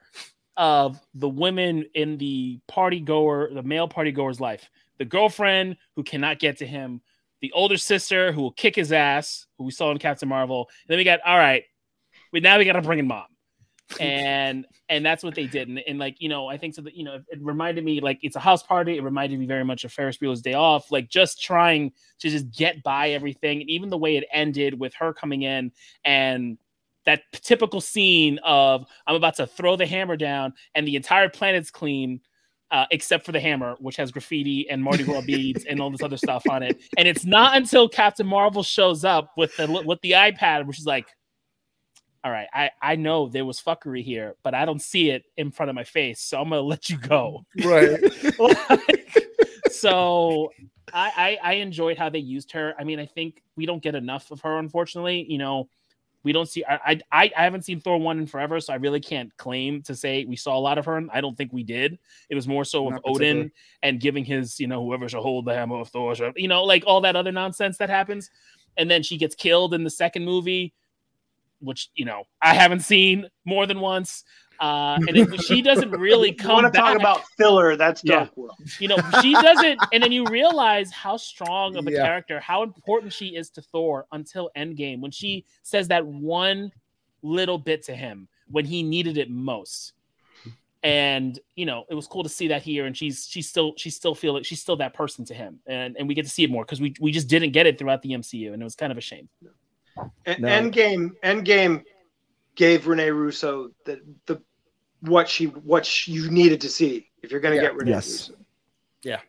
[0.57, 4.69] of the women in the party goer, the male party goer's life.
[4.99, 7.01] The girlfriend who cannot get to him,
[7.41, 10.69] the older sister who will kick his ass, who we saw in Captain Marvel.
[10.83, 11.63] And then we got all right,
[12.31, 13.25] we now we got to bring in mom.
[13.99, 16.93] and and that's what they did and, and like you know i think so that
[16.93, 19.83] you know it reminded me like it's a house party it reminded me very much
[19.83, 23.89] of ferris bueller's day off like just trying to just get by everything and even
[23.89, 25.71] the way it ended with her coming in
[26.05, 26.59] and
[27.05, 31.71] that typical scene of i'm about to throw the hammer down and the entire planet's
[31.71, 32.21] clean
[32.71, 36.03] uh, except for the hammer, which has graffiti and Mardi Gras beads and all this
[36.03, 36.79] other stuff on it.
[36.97, 40.85] And it's not until Captain Marvel shows up with the with the iPad, which is
[40.85, 41.07] like,
[42.23, 45.51] all right, I, I know there was fuckery here, but I don't see it in
[45.51, 47.45] front of my face, so I'm gonna let you go.
[47.63, 47.99] right.
[48.39, 49.27] Like,
[49.71, 50.51] so
[50.93, 52.73] I, I I enjoyed how they used her.
[52.77, 55.25] I mean, I think we don't get enough of her, unfortunately.
[55.27, 55.69] You know,
[56.23, 56.63] we don't see.
[56.65, 59.95] I I, I haven't seen Thor one in forever, so I really can't claim to
[59.95, 61.01] say we saw a lot of her.
[61.11, 61.97] I don't think we did.
[62.29, 63.51] It was more so of Odin
[63.83, 66.63] and giving his, you know, whoever shall hold the hammer of Thor, shall- you know,
[66.63, 68.29] like all that other nonsense that happens.
[68.77, 70.73] And then she gets killed in the second movie,
[71.59, 74.23] which you know I haven't seen more than once.
[74.59, 76.93] Uh, and it, she doesn't really come want to back.
[76.93, 77.75] talk about filler?
[77.77, 78.15] That's Yeah.
[78.17, 78.57] Dark World.
[78.79, 82.03] you know, she doesn't, and then you realize how strong of a Yeah.
[82.05, 86.71] character, how important she is to Thor until Endgame when she says that one
[87.21, 89.93] little bit to him when he needed it most.
[90.81, 93.97] And you know, it was cool to see that here, and she's she's still she's
[93.97, 94.45] still feel it.
[94.45, 96.79] She's still that person to him, and and we get to see it more because
[96.79, 99.01] we we just didn't get it throughout the MCU, and it was kind of a
[99.01, 99.27] shame.
[100.25, 100.47] En- No.
[100.47, 101.83] Endgame, Endgame
[102.55, 104.41] gave Renee Russo the the
[105.01, 107.69] what she what she, you needed to see if you're going to Yeah.
[107.69, 108.31] get Renee Yes.
[109.03, 109.19] Yeah.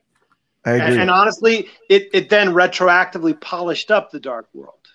[0.64, 1.00] I And, agree.
[1.02, 4.88] and honestly, it it then retroactively polished up the Dark World,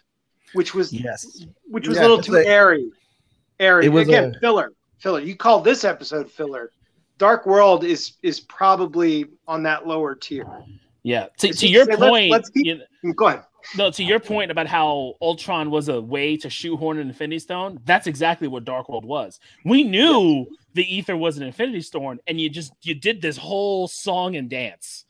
[0.54, 1.46] which was yes.
[1.68, 2.90] which was Yeah, a little too like- airy.
[3.60, 5.22] Airy It was again, a- filler, filler.
[5.22, 6.72] You call this episode filler.
[7.18, 10.46] Dark World is is probably on that lower tier.
[11.04, 11.28] Yeah.
[11.38, 13.44] To, It's to just- your let's- point, let's keep- you- mm, Go ahead.
[13.78, 17.80] No, to your point about how Ultron was a way to shoehorn an Infinity Stone,
[17.86, 19.40] that's exactly what Dark World was.
[19.64, 20.46] We knew
[20.76, 24.50] the ether was an Infinity Stone, and you just you did this whole song and
[24.50, 25.06] dance.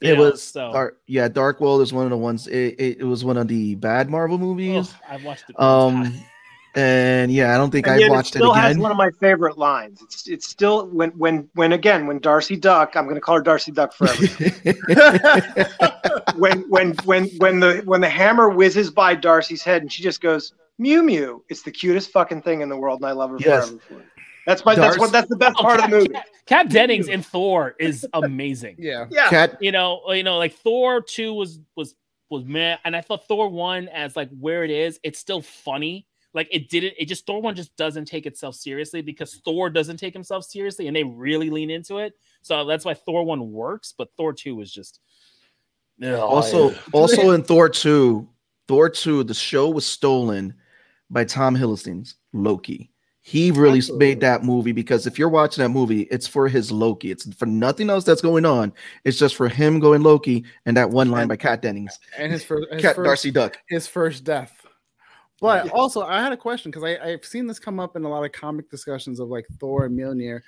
[0.00, 0.72] You It know, was so.
[0.72, 2.46] Dark, yeah, Dark World is one of the ones.
[2.46, 4.92] It, it, it was one of the bad Marvel movies.
[4.92, 5.58] Ugh, I've watched it.
[5.58, 6.14] Um,
[6.74, 8.82] and yeah, I don't think And I've watched it still it has again.
[8.82, 10.02] one of my favorite lines.
[10.02, 12.96] It's it's still when when when again when Darcy Duck.
[12.96, 14.26] I'm going to call her Darcy Duck forever.
[16.36, 20.20] when when when when the when the hammer whizzes by Darcy's head and she just
[20.20, 21.44] goes Mew Mew.
[21.48, 23.68] It's the cutest fucking thing in the world, and I love her Yes.
[23.68, 24.06] forever for it.
[24.46, 26.08] That's my that's what that's the best Oh, part of the movie.
[26.08, 28.76] Cap, Kat Dennings in Thor is amazing.
[28.78, 29.06] Yeah.
[29.10, 31.94] Yeah, Cat, you know, you know, like Thor two was was
[32.28, 36.06] was meh, and I thought Thor one as like where it is, it's still funny.
[36.34, 39.96] Like it didn't, it just Thor one just doesn't take itself seriously because Thor doesn't
[39.96, 42.12] take himself seriously, and they really lean into it.
[42.42, 45.00] So that's why Thor one works, but Thor two was just
[46.02, 46.78] Ugh, also, yeah.
[46.92, 48.28] also in Thor two,
[48.68, 50.54] Thor two, the show was stolen
[51.10, 52.90] by Tom Hiddleston's Loki.
[53.26, 54.06] He really Absolutely.
[54.06, 57.10] made that movie because if you're watching that movie, it's for his Loki.
[57.10, 58.70] It's for nothing else that's going on.
[59.04, 62.30] It's just for him going Loki and that one line And- by Kat Dennings, And
[62.30, 63.56] his first, his Cat first, Darcy Duck.
[63.70, 64.52] his first death.
[65.40, 65.70] But Yeah.
[65.72, 68.32] also, I had a question because I've seen this come up in a lot of
[68.32, 70.42] comic discussions of like Thor and Mjolnir.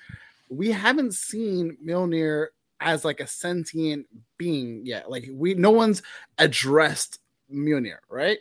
[0.51, 2.49] We haven't seen Mjolnir
[2.81, 5.11] as like a sentient being yet.
[5.11, 6.03] Like we, no one's
[6.39, 8.39] addressed Mjolnir, right?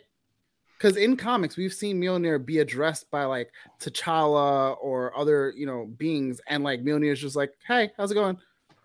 [0.76, 3.50] Because in comics, we've seen Mjolnir be addressed by like
[3.80, 8.14] T'Challa or other, you know, beings, and like Mjolnir is just like, "Hey, how's it
[8.14, 8.38] going?"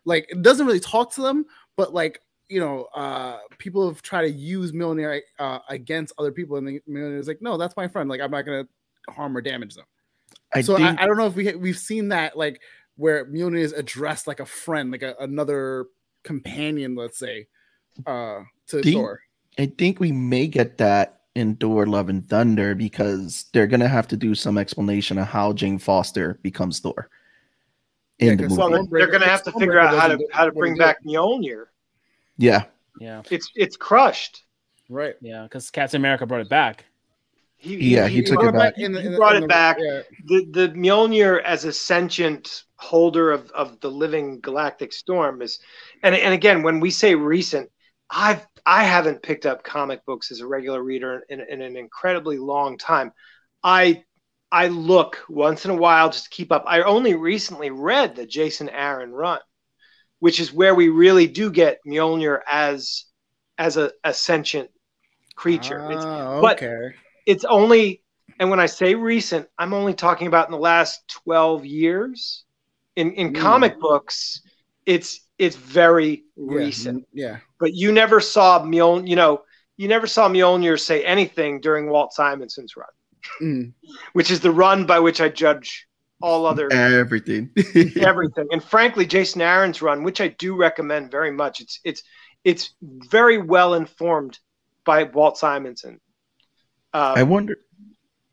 [0.05, 4.23] Like it doesn't really talk to them, but like you know, uh, people have tried
[4.23, 7.87] to use Mjolnir uh, against other people, and the Mjolnir is like, "No, that's my
[7.87, 8.09] friend.
[8.09, 8.67] Like I'm not gonna
[9.09, 9.85] harm or damage them."
[10.53, 12.61] I so think I, I don't know if we we've seen that like
[12.97, 15.87] where Mjolnir is addressed like a friend, like a, another
[16.23, 17.47] companion, let's say,
[18.05, 19.21] uh, to you- Thor.
[19.57, 24.07] I think we may get that in Thor Love and Thunder because they're gonna have
[24.09, 27.09] to do some explanation of how Jane Foster becomes Thor
[28.19, 28.59] in Yeah, the 'cause movie.
[28.59, 30.97] well, they're, they're going to have to figure out how to how to bring back
[31.05, 31.65] Mjolnir.
[32.37, 32.65] yeah,
[32.99, 34.43] yeah, It's it's crushed.
[34.89, 35.15] Right.
[35.21, 36.83] yeah, because Captain America brought it back.
[37.55, 38.73] He, Yeah, he took it back.
[38.77, 39.77] in the- He in the- brought in it the- back.
[39.79, 40.01] yeah.
[40.25, 45.59] the the Mjolnir as a sentient holder of, of the living galactic storm is
[46.03, 47.69] and and again when we say recent
[48.11, 52.37] I've I haven't picked up comic books as a regular reader in, in an incredibly
[52.37, 53.11] long time.
[53.63, 54.03] I
[54.51, 56.65] I look once in a while just to keep up.
[56.67, 59.39] I only recently read the Jason Aaron run,
[60.19, 63.05] which is where we really do get Mjolnir as
[63.57, 64.69] as a, a sentient
[65.35, 65.89] creature.
[65.91, 66.95] It's Ah, but- okay.
[67.25, 68.01] it's only
[68.39, 72.45] and when i say recent i'm only talking about in the last 12 years
[72.95, 73.39] in in Mm.
[73.39, 74.41] comic books
[74.85, 77.37] it's it's very Yeah, recent mm, Yeah.
[77.59, 79.41] but you never saw Mjolnir you know
[79.77, 82.93] you never saw Mjolnir say anything during Walt Simonson's run
[83.41, 83.73] Mm.
[84.13, 85.87] which is the run by which I judge
[86.21, 87.49] all other Everything.
[87.99, 88.47] everything.
[88.51, 92.03] And frankly, Jason Aaron's run, which I do recommend very much, it's it's
[92.43, 92.75] it's
[93.09, 94.37] very well informed
[94.85, 95.99] by Walt Simonson.
[96.93, 97.55] Um, I wonder.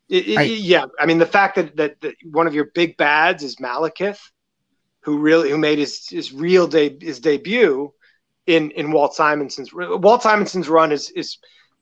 [0.07, 2.95] It- it- I- yeah, I mean the fact that, that that one of your big
[2.97, 4.19] bads is Malekith,
[5.01, 7.93] who really who made his his real de- his debut
[8.45, 11.37] in in Walt Simonson's Walt Simonson's run is is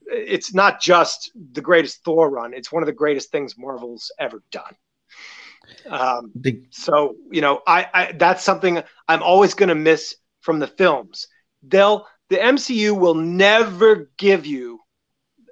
[0.10, 4.42] it's not just the greatest Thor run; it's one of the greatest things Marvel's ever
[4.52, 4.76] done.
[5.90, 10.60] Um, The, so you know, I, I that's something I'm always going to miss from
[10.60, 11.28] the films.
[11.64, 14.80] They'll the MCU will never give you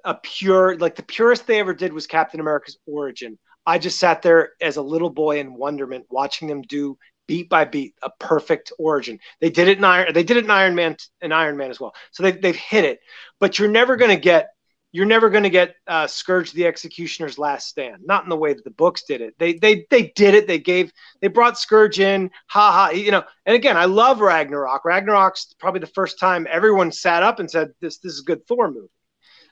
[0.04, 3.38] a pure like the purest they ever did was Captain America's origin.
[3.66, 6.96] I just sat there as a little boy in wonderment watching them do
[7.26, 9.18] beat by beat a perfect origin.
[9.40, 11.80] They did it in Iron they did it in Iron Man and Iron Man as
[11.80, 11.94] well.
[12.12, 13.00] So they they've hit it.
[13.40, 14.50] But you're never going to get
[14.92, 18.02] you're never going to get uh, Skurge the Executioner's Last Stand.
[18.06, 19.34] Not in the way that the books did it.
[19.38, 20.46] They they they did it.
[20.46, 22.30] They gave they brought Skurge in.
[22.46, 22.90] Ha ha.
[22.90, 23.24] You know.
[23.44, 24.84] And again, I love Ragnarok.
[24.84, 28.46] Ragnarok's probably the first time everyone sat up and said this this is a good
[28.46, 28.88] Thor movie.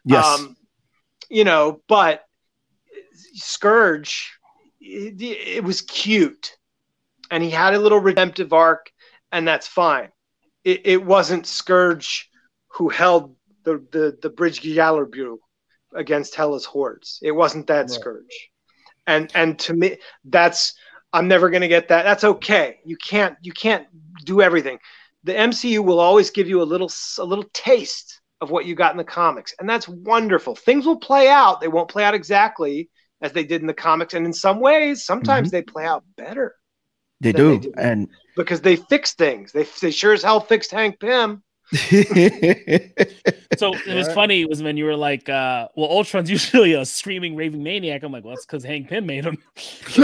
[0.05, 0.25] yes.
[0.25, 0.57] Um,
[1.29, 2.25] you know, but
[3.37, 4.29] Skurge,
[4.81, 6.57] it, it was cute,
[7.31, 8.91] and he had a little redemptive arc,
[9.33, 10.09] and that's fine.
[10.65, 12.25] It, it wasn't Skurge
[12.69, 15.39] who held the the the Bridge Gjallarbru
[15.95, 17.19] against Hela's hordes.
[17.23, 18.01] It wasn't that Right.
[18.01, 18.35] Skurge,
[19.07, 20.75] and and to me, that's
[21.13, 22.03] I'm never going to get that.
[22.03, 22.81] That's okay.
[22.85, 23.87] You can't you can't
[24.25, 24.79] do everything.
[25.25, 28.93] The MCU will always give you a little a little taste of what you got
[28.93, 30.55] in the comics, and that's wonderful.
[30.55, 31.61] Things will play out.
[31.61, 32.91] They won't play out exactly
[33.23, 35.57] as they did in the comics, and in some ways, sometimes mm-hmm.
[35.57, 36.55] they play out better
[37.21, 37.61] they that they do.
[37.61, 37.73] do.
[37.77, 39.53] and because they fix things.
[39.53, 41.43] They they sure as hell fixed Hank Pym.
[43.57, 44.15] So it was Right.
[44.15, 48.03] funny was when you were like, uh, well, Ultron's usually a screaming, raving maniac.
[48.03, 49.39] I'm like, well, that's because Hank Pym made him.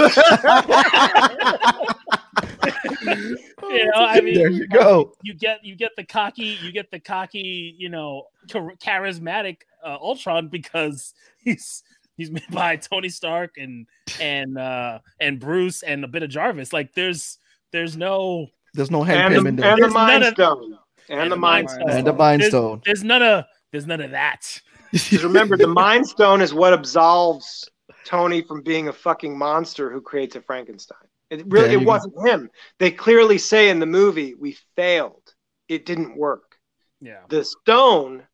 [3.02, 5.12] you know, I mean, there you go.
[5.22, 9.96] you get you get the cocky, you get the cocky, you know, char- charismatic uh,
[10.00, 11.82] Ultron because he's
[12.20, 13.86] he's made by Tony Stark and
[14.20, 16.72] and uh and Bruce and a bit of Jarvis.
[16.72, 17.38] Like there's
[17.72, 19.74] there's no There's no Hank And Pym the, in and there.
[19.76, 20.78] the There's none Mind of- Stone.
[21.08, 21.90] And, and the the Mind Mind Stone.
[21.98, 22.82] and the Mind there's, Stone.
[22.84, 24.60] there's none of there's none of that.
[24.92, 27.68] Because remember, the Mind Stone is what absolves
[28.04, 30.98] Tony from being a fucking monster who creates a Frankenstein.
[31.30, 32.50] It really it wasn't him.
[32.80, 35.22] They clearly say in the movie, we failed.
[35.68, 36.56] It didn't work.
[37.00, 37.20] Yeah.
[37.28, 38.24] The stone,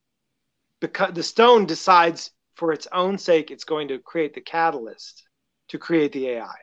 [0.80, 5.22] because the stone decides for its own sake, it's going to create the catalyst
[5.68, 6.54] to create the AI.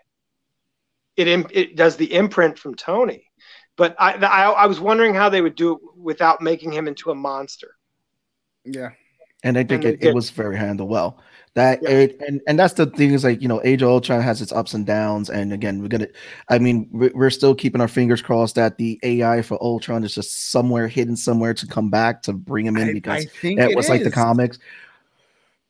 [1.15, 3.29] It im- it does the imprint from Tony,
[3.77, 7.11] but I, I I was wondering how they would do it without making him into
[7.11, 7.75] a monster.
[8.65, 8.89] Yeah.
[9.43, 11.19] and I think And it, it was very handled well.
[11.55, 11.89] That Yeah.
[11.89, 14.51] it and and that's the thing is like you know Age of Ultron has its
[14.51, 16.07] ups and downs, and again we're gonna,
[16.49, 20.15] I mean we're, we're still keeping our fingers crossed that the AI for Ultron is
[20.15, 23.59] just somewhere hidden somewhere to come back to bring him in I, because I think
[23.59, 24.57] it it was like the comics.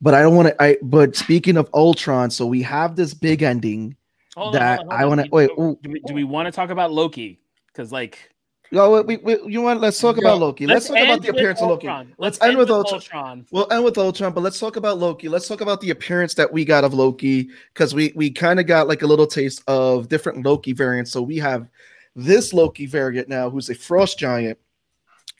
[0.03, 0.61] But I don't want to.
[0.61, 3.95] I but speaking of Ultron, so we have this big ending.
[4.35, 5.17] Hold on, That hold on, I hold on.
[5.17, 7.39] wanna- wait, Do, ooh, do we, do we want to talk about Loki?
[7.67, 8.29] Because like,
[8.75, 9.79] Oh, we, we, you want?
[9.81, 10.65] Let's talk about Loki.
[10.65, 11.87] Let's, talk about the with appearance of Loki.
[11.87, 12.13] Ultron.
[12.17, 12.95] Let's end with Ultron.
[13.01, 13.45] Ultron.
[13.51, 15.29] We'll end with Ultron, but let's talk about Loki.
[15.29, 18.65] Let's talk about the appearance that we got of Loki because we we kind of
[18.65, 21.11] got like a little taste of different Loki variants.
[21.11, 21.69] So we have
[22.15, 24.57] this Loki variant now, who's a frost giant,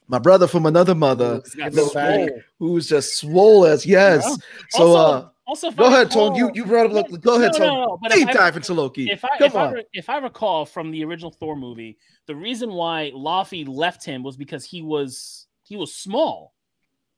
[0.07, 1.93] my brother from another mother, He's got The swole.
[1.93, 2.29] back.
[2.59, 4.23] who's just swole as yes.
[4.25, 4.35] Yeah.
[4.69, 6.37] So also, uh, also go I ahead, recall- Tone.
[6.37, 7.17] You you brought up Loki.
[7.17, 7.67] Go ahead, No, Tone.
[7.67, 9.09] no, no, but if Deep I- dive into Loki.
[9.09, 9.73] If I Come if I, on.
[9.73, 11.97] re- if I recall from the original Thor movie,
[12.27, 16.53] the reason why Laufey left him was because he was he was small,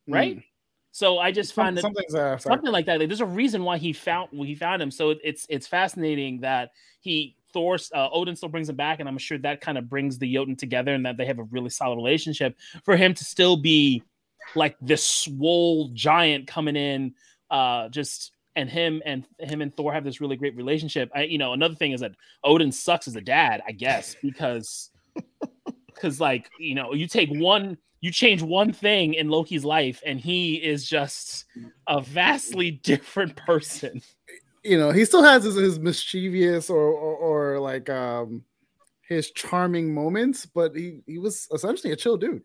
[0.07, 0.37] right?
[0.37, 0.43] Mm.
[0.91, 2.99] So I just find that uh, something like that.
[2.99, 4.91] Like, there's a reason why he found he found him.
[4.91, 6.71] So it- it's it's fascinating that
[7.01, 10.19] he Thor uh, Odin still brings him back, and I'm sure that kind of brings
[10.19, 12.57] the Jotun together, and that they have a really solid relationship.
[12.83, 14.03] For him to still be
[14.55, 17.13] like this swole giant coming in,
[17.49, 21.09] uh, just and him and him and Thor have this really great relationship.
[21.15, 22.11] I, you know, another thing is that
[22.43, 24.91] Odin sucks as a dad, I guess, because
[25.87, 30.19] because like you know, you take one, you change one thing in Loki's life, and
[30.19, 31.45] he is just
[31.87, 34.01] a vastly different person.
[34.65, 37.15] You know, he still has his, his mischievous or, or
[37.55, 38.43] or like um
[39.01, 42.41] his charming moments, but he he was essentially a chill dude.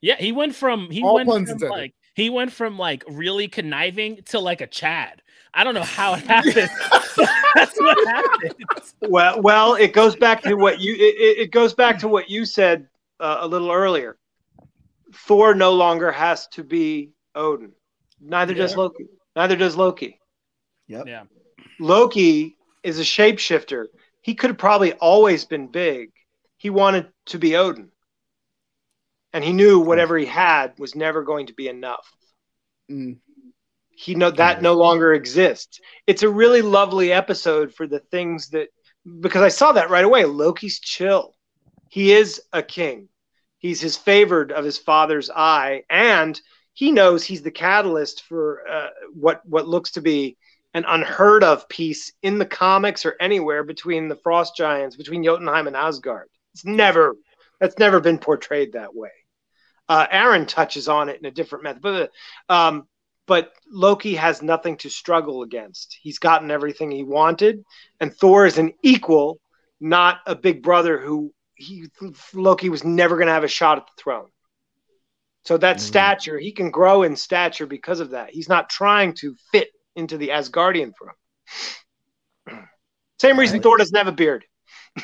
[0.00, 1.70] Yeah, he went from he All went puns from intended.
[1.70, 5.22] like he went from like really conniving to like a Chad.
[5.54, 6.54] I don't know how it happened.
[7.54, 8.54] That's what happened.
[9.02, 12.28] Well, well, it goes back to what you it, it- it goes back to what
[12.28, 12.88] you said
[13.20, 14.18] uh, a little earlier.
[15.14, 17.72] Thor no longer has to be Odin.
[18.20, 19.06] Neither does Loki.
[19.36, 20.18] Neither does Loki.
[20.88, 21.06] Yep.
[21.06, 21.22] Yeah.
[21.82, 23.86] Loki is a shapeshifter.
[24.20, 26.10] He could have probably always been big.
[26.56, 27.90] He wanted to be Odin.
[29.32, 32.08] And he knew whatever he had was never going to be enough.
[32.90, 33.18] Mm.
[33.90, 35.80] He know that no longer exists.
[36.06, 38.68] It's a really lovely episode for the things that
[39.20, 40.24] because I saw that right away.
[40.24, 41.34] Loki's chill.
[41.88, 43.08] He is a king.
[43.58, 46.40] He's his favored of his father's eye, and
[46.72, 50.36] he knows he's the catalyst for uh, what what looks to be
[50.74, 55.66] an unheard of piece in the comics or anywhere between the Frost Giants, between Jotunheim
[55.66, 56.28] and Asgard.
[56.54, 57.16] It's never
[57.60, 59.10] that's never been portrayed that way.
[59.88, 62.10] Uh, Aaron touches on it in a different method, but
[62.48, 62.88] um,
[63.26, 65.98] but Loki has nothing to struggle against.
[66.02, 67.64] He's gotten everything he wanted,
[68.00, 69.40] and Thor is an equal,
[69.80, 71.88] not a big brother who he
[72.34, 74.28] Loki was never going to have a shot at the throne.
[75.44, 75.80] So that Mhm.
[75.80, 78.30] stature, he can grow in stature because of that.
[78.30, 82.66] He's not trying to fit into the Asgardian throne.
[83.20, 83.62] Same reason Right.
[83.62, 84.44] Thor doesn't have a beard.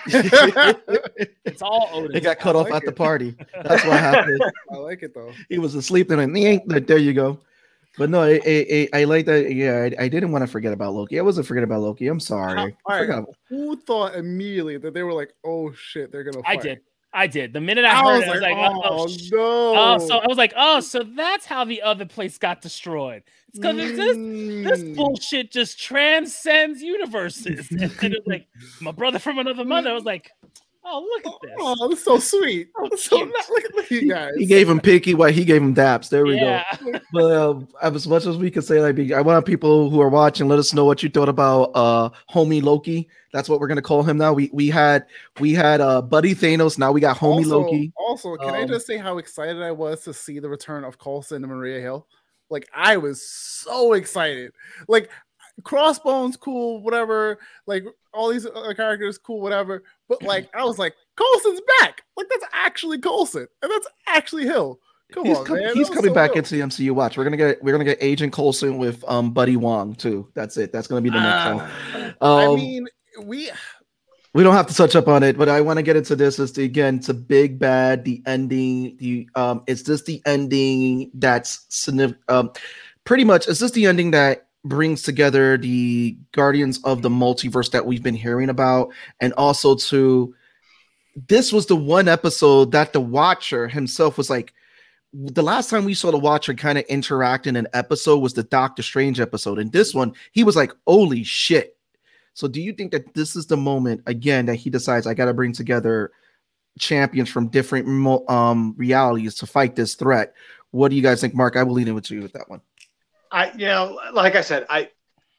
[0.06, 2.12] It's all Odin.
[2.12, 3.36] He got cut I off like at the party.
[3.54, 4.40] That's what happened.
[4.72, 5.32] I like it though.
[5.48, 7.40] he was asleep and then there you go.
[7.96, 9.52] But no, I, I, I like that.
[9.52, 11.18] Yeah, I, I didn't want to forget about Loki.
[11.18, 12.06] I wasn't forgetting about Loki.
[12.06, 12.76] I'm sorry.
[12.86, 13.24] All right.
[13.48, 16.42] Who thought immediately that they were like, "Oh shit, they're gonna"?
[16.46, 16.80] I did.
[17.12, 17.52] I did.
[17.52, 20.18] The minute I I heard was it, I was like, "Oh, oh, no!" oh, so
[20.18, 23.22] I was like, oh, so that's how the other place got destroyed.
[23.48, 24.16] It's because this
[24.64, 24.96] this Mm.
[24.96, 27.68] bullshit just transcends universes.
[27.70, 28.46] And then it was like
[28.80, 29.90] my brother from another mother.
[29.90, 30.30] I was like,
[30.90, 31.52] oh, look at this.
[31.58, 32.68] Oh, that's so sweet.
[32.76, 33.32] So That's so cute.
[33.36, 33.48] nice.
[33.50, 34.32] Look, look at you guys.
[34.36, 36.08] He gave him Pinky while he gave him Daps.
[36.08, 36.64] There we yeah.
[36.82, 36.98] go.
[37.12, 40.46] But um, as much as we can say, like, I want people who are watching,
[40.48, 43.08] let us know what you thought about uh, homie Loki.
[43.32, 44.32] That's what we're gonna call him now.
[44.32, 45.06] We we had
[45.40, 46.78] we had uh, Buddy Thanos.
[46.78, 47.92] Now we got homie also, Loki.
[47.96, 50.98] Also, can I Um, just say how excited I was to see the return of
[50.98, 52.06] Coulson and Maria Hill?
[52.50, 54.52] Like I was so excited.
[54.88, 55.10] Like
[55.64, 57.38] Crossbones, cool, whatever.
[57.66, 59.82] Like all these other characters, cool, whatever.
[60.08, 62.02] But like I was like, Coulson's back.
[62.16, 64.78] Like that's actually Coulson, and that's actually Hill.
[65.12, 65.74] Come he's on, com- man.
[65.74, 66.38] he's coming so back dope.
[66.38, 66.90] into the MCU.
[66.92, 70.28] Watch, we're gonna get we're gonna get Agent Coulson with um Buddy Wong too.
[70.34, 70.70] That's it.
[70.72, 71.70] That's gonna be the next one.
[72.20, 72.86] Ah, I Um, mean,
[73.22, 73.50] we
[74.34, 76.38] we don't have to touch up on it, but I want to get into this.
[76.38, 78.04] Is the, again, it's a big bad.
[78.04, 82.22] The ending, the um, is this the ending that's significant?
[82.28, 82.52] Um,
[83.04, 87.86] pretty much, is this the ending that brings together the Guardians of the Multiverse that
[87.86, 90.34] we've been hearing about, and also to
[91.28, 94.52] this was the one episode that the Watcher himself was like.
[95.14, 98.42] The last time we saw the Watcher kind of interact in an episode was the
[98.42, 99.58] Doctor Strange episode.
[99.58, 101.78] And this one, he was like, "Holy shit!"
[102.34, 105.24] So do you think that this is the moment again that he decides I got
[105.24, 106.12] to bring together
[106.78, 107.88] champions from different
[108.30, 110.34] um realities to fight this threat?
[110.70, 111.56] What do you guys think, Mark?
[111.56, 112.60] I will lead in with you with that one.
[113.30, 114.90] I you know, like I said, I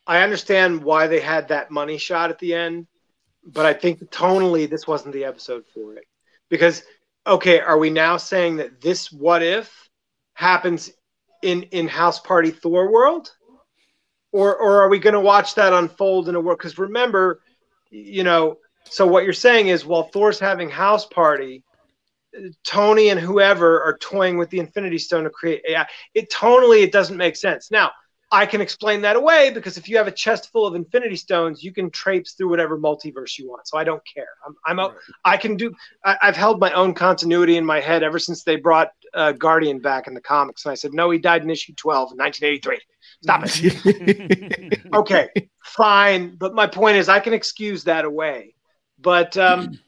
[0.07, 2.87] I understand why they had that money shot at the end,
[3.43, 6.05] but I think tonally this wasn't the episode for it.
[6.49, 6.83] Because
[7.27, 9.89] okay, are we now saying that this what if
[10.33, 10.91] happens
[11.41, 13.31] in in House Party Thor world?
[14.31, 17.41] Or or are we going to watch that unfold in a world cuz remember,
[17.89, 21.63] you know, so what you're saying is while Thor's having House Party,
[22.63, 25.87] Tony and whoever are toying with the Infinity Stone to create AI.
[26.13, 27.71] It tonally it doesn't make sense.
[27.71, 27.91] Now,
[28.31, 31.63] I can explain that away because if you have a chest full of Infinity Stones,
[31.63, 33.67] you can traipse through whatever multiverse you want.
[33.67, 34.27] So I don't care.
[34.45, 34.95] I'm, I'm out.
[35.25, 35.73] I can do.
[36.05, 39.79] I, I've held my own continuity in my head ever since they brought uh, Guardian
[39.79, 42.79] back in the comics, and I said, no, he died in issue 12 in 1983.
[43.23, 44.79] Stop it.
[44.93, 45.29] okay,
[45.63, 46.35] fine.
[46.35, 48.53] But my point is, I can excuse that away.
[48.99, 49.79] But um,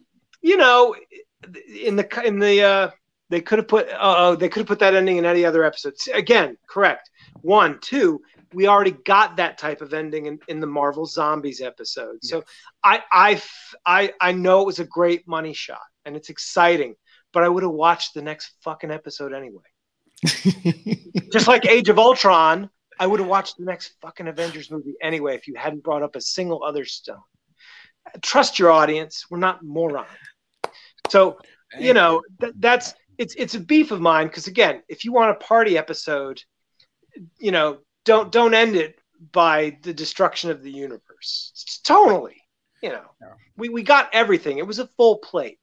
[0.41, 0.95] you know,
[1.83, 2.91] in the in the uh,
[3.29, 5.93] they could have put uh, they could have put that ending in any other episode.
[6.13, 7.09] Again, correct.
[7.41, 8.21] One, two.
[8.53, 12.17] We already got that type of ending in, in the Marvel Zombies episode.
[12.21, 12.43] So
[12.83, 13.41] I, I
[13.85, 16.95] I I know it was a great money shot and it's exciting,
[17.31, 19.63] but I would have watched the next fucking episode anyway.
[21.31, 22.69] Just like Age of Ultron,
[22.99, 26.17] I would have watched the next fucking Avengers movie anyway if you hadn't brought up
[26.17, 27.23] a single other stone.
[28.21, 29.25] Trust your audience.
[29.29, 30.07] We're not morons.
[31.11, 31.37] So,
[31.77, 35.31] you know, th- that's it's it's a beef of mine because again, if you want
[35.31, 36.41] a party episode,
[37.37, 38.95] you know, don't don't end it
[39.33, 41.51] by the destruction of the universe.
[41.53, 42.37] It's tonally,
[42.81, 43.33] you know, Yeah.
[43.57, 44.57] we we got everything.
[44.57, 45.59] It was a full plate.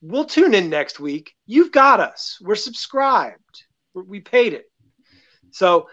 [0.00, 1.34] We'll tune in next week.
[1.46, 2.38] You've got us.
[2.40, 3.64] We're subscribed.
[3.94, 4.64] We're, we paid it.
[5.50, 5.88] So,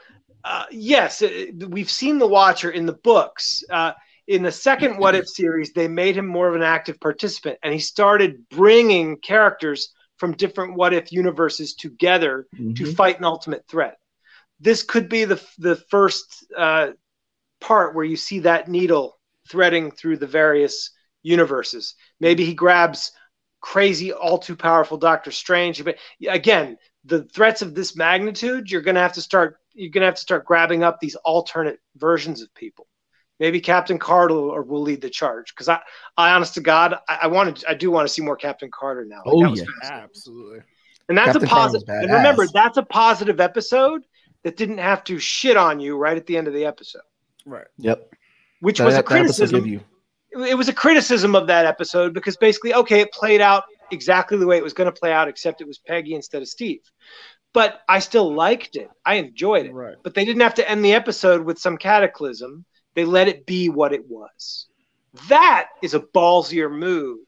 [0.45, 3.61] uh, yes, it, we've seen the Watcher in the books.
[3.69, 3.91] Uh,
[4.29, 7.73] in the second What If series, they made him more of an active participant, and
[7.73, 12.95] he started bringing characters from different What If universes together to Mhm.
[12.95, 13.97] fight an ultimate threat.
[14.59, 16.91] This could be the the first uh,
[17.59, 19.19] part where you see that needle
[19.49, 20.91] threading through the various
[21.23, 21.95] universes.
[22.19, 23.11] Maybe he grabs
[23.61, 25.83] crazy, all too powerful Doctor Strange.
[25.83, 29.57] But again, the threats of this magnitude, you're gonna have to start.
[29.73, 32.85] You're gonna have to start grabbing up these alternate versions of people.
[33.39, 35.79] Maybe Captain Carter will, will lead the charge because I,
[36.17, 39.05] I, honest to God, I, I wanted, I do want to see more Captain Carter
[39.05, 39.17] now.
[39.25, 39.63] Like, Oh, yeah.
[39.81, 40.03] fascinating.
[40.03, 40.59] Absolutely.
[41.07, 41.89] And that's Captain a positive.
[41.89, 44.05] And remember, that's a positive episode
[44.43, 47.01] that didn't have to shit on you right at the end of the episode,
[47.45, 47.65] Right.
[47.77, 48.13] Yep.
[48.59, 49.59] which That- was a criticism.
[49.61, 49.81] give you.
[50.47, 54.45] It was a criticism of that episode because basically, okay, it played out exactly the
[54.45, 56.81] way it was going to play out, except it was Peggy instead of Steve.
[57.51, 58.91] But I still liked it.
[59.03, 59.73] I enjoyed it.
[59.73, 59.95] Right.
[60.03, 62.63] But they didn't have to end the episode with some cataclysm.
[62.99, 64.67] They let it be what it was.
[65.29, 67.19] That is a ballsier move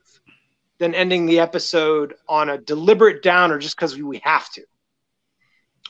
[0.80, 4.64] than ending the episode on a deliberate downer just because we have to.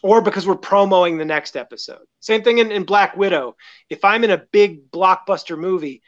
[0.03, 2.05] Or because we're promoting the next episode.
[2.19, 3.55] Same thing in, in Black Widow.
[3.89, 6.03] If I'm in a big blockbuster movie,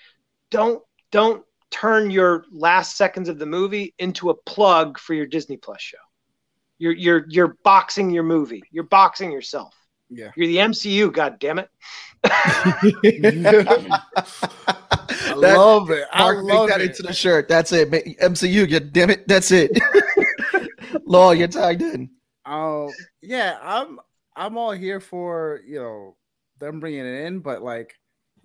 [0.51, 5.57] don't don't turn your last seconds of the movie into a plug for your Disney
[5.57, 5.97] Plus show.
[6.78, 8.61] You're you're you're boxing your movie.
[8.69, 9.74] You're boxing yourself.
[10.16, 10.32] Yeah.
[10.36, 11.70] You're the MCU, god damn it.
[12.24, 12.91] I
[15.36, 16.05] That- love it.
[16.11, 16.91] I Mark, make love that it.
[16.91, 17.47] into the shirt.
[17.47, 17.89] That's it.
[17.91, 19.28] MCU, god damn it.
[19.28, 19.72] That's it.
[21.05, 22.09] Law, you're tagged in.
[22.45, 22.89] Um,
[23.22, 23.99] yeah, I'm
[24.36, 26.16] I'm all here for you know
[26.59, 27.93] them bringing it in, but like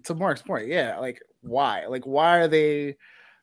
[0.05, 1.87] to Mark's point, yeah, like why?
[1.87, 2.97] Like why are they?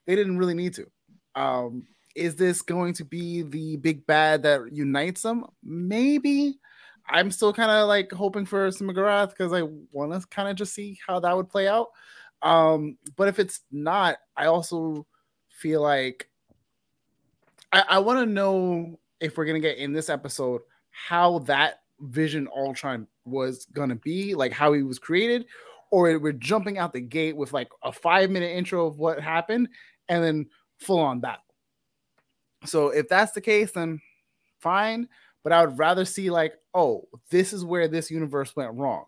[0.06, 0.86] They didn't really need to.
[1.34, 5.44] Um, is this going to be the big bad that unites them?
[5.62, 6.58] Maybe.
[7.08, 10.56] I'm still kind of like hoping for some McGrath because I want to kind of
[10.56, 11.88] just see how that would play out.
[12.42, 15.06] Um, but if it's not, I also
[15.48, 16.28] feel like
[17.72, 22.48] I, I want to know if we're gonna get in this episode how that Vision
[22.54, 25.46] Ultron was gonna be, like how he was created,
[25.90, 29.68] or we're jumping out the gate with like a five minute intro of what happened
[30.08, 30.46] and then
[30.78, 31.42] full on battle.
[32.64, 34.00] So if that's the case, then
[34.60, 35.08] fine.
[35.46, 39.04] But I would rather see like, oh, this is where this universe went wrong,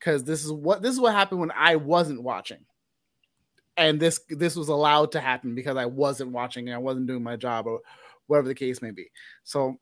[0.00, 2.64] because this is what this is what happened when I wasn't watching,
[3.76, 7.22] and this this was allowed to happen because I wasn't watching and I wasn't doing
[7.22, 7.80] my job or
[8.28, 9.10] whatever the case may be.
[9.42, 9.76] So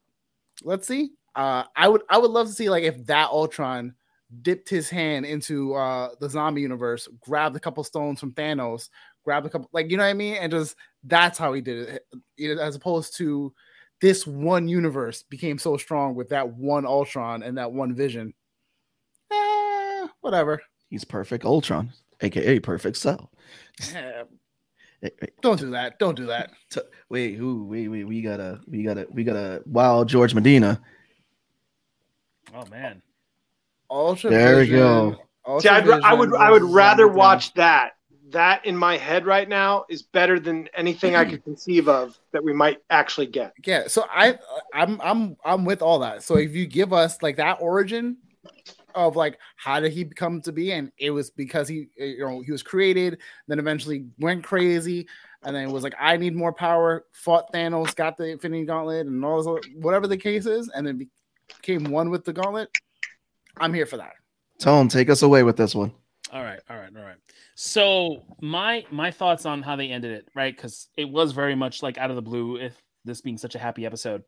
[0.64, 1.12] let's see.
[1.36, 3.94] Uh, I would I would love to see like if that Ultron
[4.42, 8.88] dipped his hand into uh, the zombie universe, grabbed a couple stones from Thanos,
[9.24, 10.74] grabbed a couple like you know what I mean, and just
[11.04, 12.00] that's how he did
[12.38, 13.54] it, as opposed to
[14.02, 18.34] this one universe became so strong with that one Ultron and that one Vision.
[19.32, 20.60] Eh, whatever.
[20.90, 23.30] He's perfect Ultron, aka perfect Cell.
[23.94, 24.24] Eh,
[25.00, 25.98] Hey, hey, don't do that.
[25.98, 26.52] Don't do that.
[26.70, 27.64] t- Wait, who?
[27.64, 28.04] Wait, wait.
[28.04, 29.60] We gotta, we gotta, we gotta.
[29.66, 30.80] Wow, George Medina.
[32.54, 33.02] Oh man.
[33.90, 35.16] Ultra There we go.
[35.44, 37.94] Ultra See, I'd, I would I would rather Zombie watch that.
[38.32, 42.42] That in my head right now is better than anything I could conceive of that
[42.42, 43.52] we might actually get.
[43.64, 44.38] yeah so i
[44.74, 48.16] i'm i'm i'm with all that so if you give us like that origin
[48.94, 52.20] of like how did he come to be and it was because he eh, you
[52.20, 53.18] know he was created
[53.48, 55.06] then eventually went crazy
[55.44, 59.06] and then it was like i need more power fought thanos got the infinity gauntlet
[59.06, 61.08] and all this whatever the case is and then
[61.48, 62.70] became one with the gauntlet
[63.58, 64.12] i'm here for that
[64.58, 65.92] Tone, take us away with this one.
[66.32, 67.18] All right, all right, all right.
[67.56, 70.56] So my my thoughts on how they ended it, right?
[70.56, 72.56] Because it was very much like out of the blue.
[72.56, 72.74] If
[73.04, 74.22] this being such a happy episode,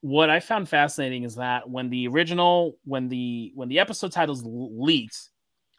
[0.00, 4.42] what I found fascinating is that when the original, when the when the episode titles
[4.46, 5.28] leaked,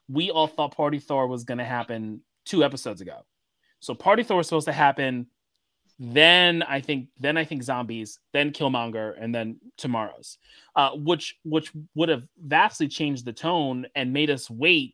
[0.07, 3.25] we all thought Party Thor was going to happen two episodes ago.
[3.79, 5.27] So Party Thor was supposed to happen.
[5.99, 10.37] Then I think, then I think zombies, then Killmonger, and then tomorrow's,
[10.75, 14.93] uh, which which would have vastly changed the tone and made us wait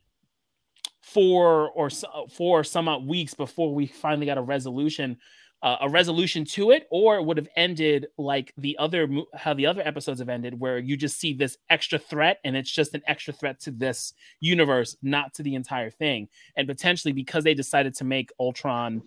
[1.04, 1.90] four or
[2.30, 5.18] four some odd weeks before we finally got a resolution
[5.62, 9.64] uh, a resolution to it, or it would have ended like the other how the
[9.64, 13.00] other episodes have ended, where you just see this extra threat, and it's just an
[13.06, 16.28] extra threat to this universe, not to the entire thing.
[16.54, 19.02] And potentially because they decided to make Ultron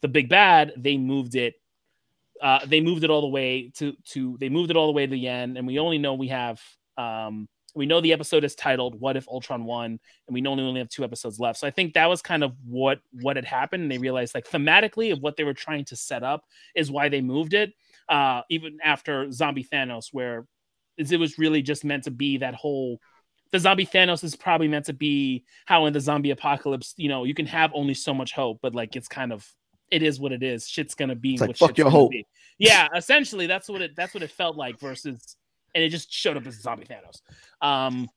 [0.00, 1.54] the big bad, they moved it.
[2.42, 5.06] Uh, they moved it all the way to to they moved it all the way
[5.06, 6.60] to the end, and we only know we have
[6.98, 10.80] um, we know the episode is titled "What If Ultron Won," and we only only
[10.80, 11.58] have two episodes left.
[11.58, 14.48] So I think that was kind of what what had happened, and they realized like
[14.48, 16.44] thematically of what they were trying to set up
[16.74, 17.72] is why they moved it.
[18.08, 20.46] Uh, even after Zombie Thanos, where
[20.96, 23.00] it was really just meant to be that whole.
[23.52, 27.24] The zombie Thanos is probably meant to be how in the zombie apocalypse, you know,
[27.24, 29.44] you can have only so much hope, but like it's kind of
[29.90, 30.68] it is what it is.
[30.68, 32.10] Shit's gonna be It's like, what fuck shit's your gonna hope.
[32.12, 32.26] be.
[32.58, 35.36] Yeah, essentially that's what it that's what it felt like versus
[35.74, 37.20] and it just showed up as zombie Thanos.
[37.66, 38.08] Um,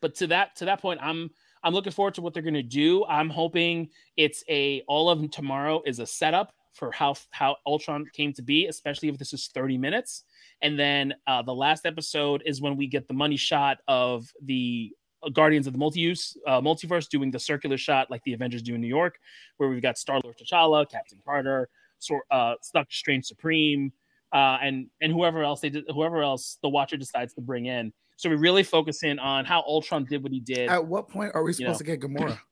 [0.00, 1.30] but to that to that point, I'm
[1.64, 3.04] I'm looking forward to what they're gonna do.
[3.06, 8.32] I'm hoping it's a all of tomorrow is a setup for how how Ultron came
[8.34, 10.24] to be, especially if this is 30 minutes.
[10.60, 14.92] And then uh, the last episode is when we get the money shot of the
[15.32, 18.80] Guardians of the Multi-Use uh, Multiverse doing the circular shot like the Avengers do in
[18.80, 19.18] New York,
[19.56, 21.68] where we've got Star Lord, T'Challa, Captain Carter,
[21.98, 23.92] Sor- uh, Doctor Strange Supreme,
[24.32, 27.92] uh, and and whoever else they did, whoever else the Watcher decides to bring in.
[28.16, 30.68] So we really focus in on how Ultron did what he did.
[30.68, 31.94] At what point are we You supposed know.
[31.94, 32.38] to get Gamora?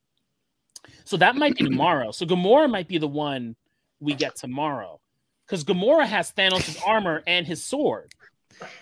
[1.05, 2.11] So that might be tomorrow.
[2.11, 3.55] So Gamora might be the one
[4.01, 5.01] we get tomorrow,
[5.47, 8.11] because Gamora has Thanos' armor and his sword.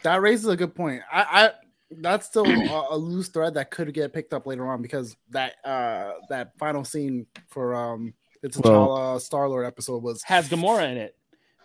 [0.05, 1.03] That raises a good point.
[1.12, 1.51] I, I
[1.90, 5.55] that's still a, a loose thread that could get picked up later on because that
[5.64, 10.99] uh that final scene for um the Well- Star Lord episode was Has Gamora in
[10.99, 11.16] it,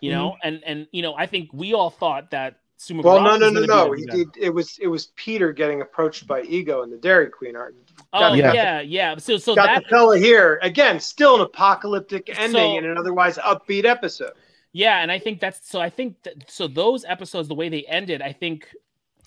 [0.04, 3.40] you know, and and you know I think we all thought that Suma Well, Barak
[3.40, 3.92] no, no, no, no.
[3.92, 4.28] He did.
[4.36, 7.74] It was it was Peter getting approached by Ego in the Dairy Queen art.
[8.12, 9.16] Oh got- yeah, yeah.
[9.16, 11.00] So so Got that the fella here again.
[11.00, 14.32] Still an apocalyptic ending So- in an otherwise upbeat episode.
[14.72, 15.80] Yeah, and I think that's so.
[15.80, 16.66] I think that, so.
[16.66, 18.68] Those episodes, the way they ended, I think,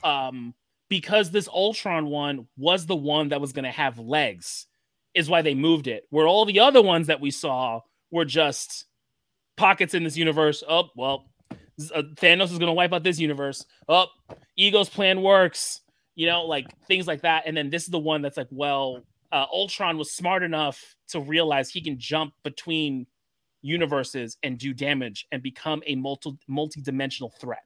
[0.04, 0.54] um,
[0.90, 4.68] because this Ultron one was the one that was going to have legs,
[5.14, 6.06] is why they moved it.
[6.10, 7.80] Where all the other ones that we saw
[8.12, 8.87] were just
[9.58, 10.64] pockets in this universe.
[10.68, 11.26] Oh well,
[11.94, 13.66] uh, Thanos is going to wipe out this universe.
[13.90, 14.08] Oh,
[14.56, 15.82] Ego's plan works.
[16.16, 17.44] You know, like things like that.
[17.46, 21.20] And then this is the one that's like, well, uh, Ultron was smart enough to
[21.20, 23.06] realize he can jump between
[23.62, 27.64] universes and do damage and become a multi multi-dimensional threat.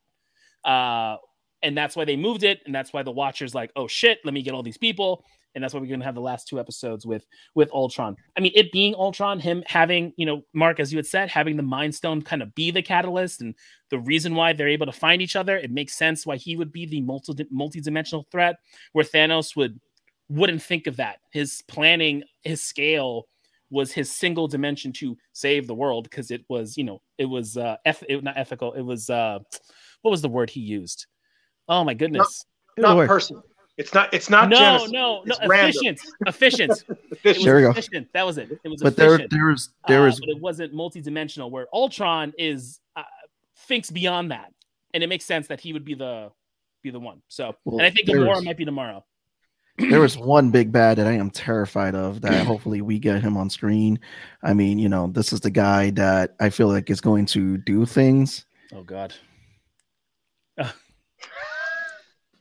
[0.66, 1.16] Uh,
[1.64, 4.34] and that's why they moved it, and that's why the Watchers like, oh shit, let
[4.34, 5.24] me get all these people,
[5.54, 7.26] and that's why we're gonna have the last two episodes with
[7.56, 8.16] with Ultron.
[8.38, 11.58] I mean, it being Ultron, him having you know, Mark, as you had said, having
[11.58, 13.56] the Mind Stone kind of be the catalyst and
[13.90, 15.58] the reason why they're able to find each other.
[15.58, 18.58] It makes sense why he would be the multi multi-dimensional threat,
[18.94, 19.80] where Thanos would
[20.30, 21.20] wouldn't think of that.
[21.32, 23.28] His planning, his scale
[23.70, 27.58] was his single dimension to save the world because it was, you know, it was
[27.58, 28.74] uh eth- it, not ethical.
[28.74, 29.40] It was uh
[30.02, 31.08] what was the word he used?
[31.68, 32.46] Oh my goodness.
[32.78, 33.08] Not Wait.
[33.08, 33.42] person.
[33.82, 34.14] It's not.
[34.14, 34.50] It's not.
[34.50, 34.92] no, genocide.
[34.92, 35.70] no, no, It's random.
[35.96, 36.00] efficient.
[36.28, 36.84] Efficient.
[37.12, 37.46] Efficient.
[37.46, 37.72] There we go.
[37.72, 38.08] efficient.
[38.14, 38.50] That was it.
[38.64, 39.32] It was But there, efficient.
[39.32, 43.04] there was, there uh, was, but it wasn't multi-dimensional where Ultron is uh,
[43.68, 44.54] thinks beyond that.
[44.94, 46.32] And it makes sense that he would be the
[46.84, 47.22] be the one.
[47.28, 49.04] So, Well, and I think there Gamora was- might be tomorrow.
[49.78, 52.22] there was one big bad that I am terrified of.
[52.22, 54.00] That hopefully we get him on screen.
[54.44, 57.58] I mean, you know, this is the guy that I feel like is going to
[57.58, 58.46] do things.
[58.74, 59.14] Oh god.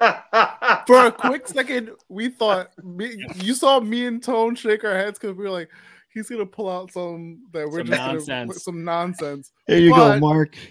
[0.87, 5.19] for a quick second, we thought me, you saw me and Tone shake our heads
[5.19, 5.69] because we were like,
[6.13, 8.65] he's gonna pull out some that we're Some just gonna nonsense.
[8.65, 9.53] some nonsense.
[9.67, 10.57] Here you But- go, Mark.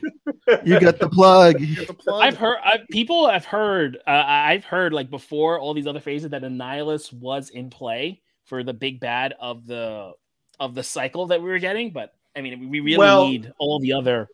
[0.66, 1.60] You got the plug.
[1.60, 2.24] Get the plug.
[2.24, 6.32] I've heard I, people have heard uh, I've heard like before all these other phases
[6.32, 10.14] that Annihilus was in play for the big bad of the
[10.60, 13.80] of the cycle that we were getting, but I mean we really Well, need all
[13.80, 14.28] the other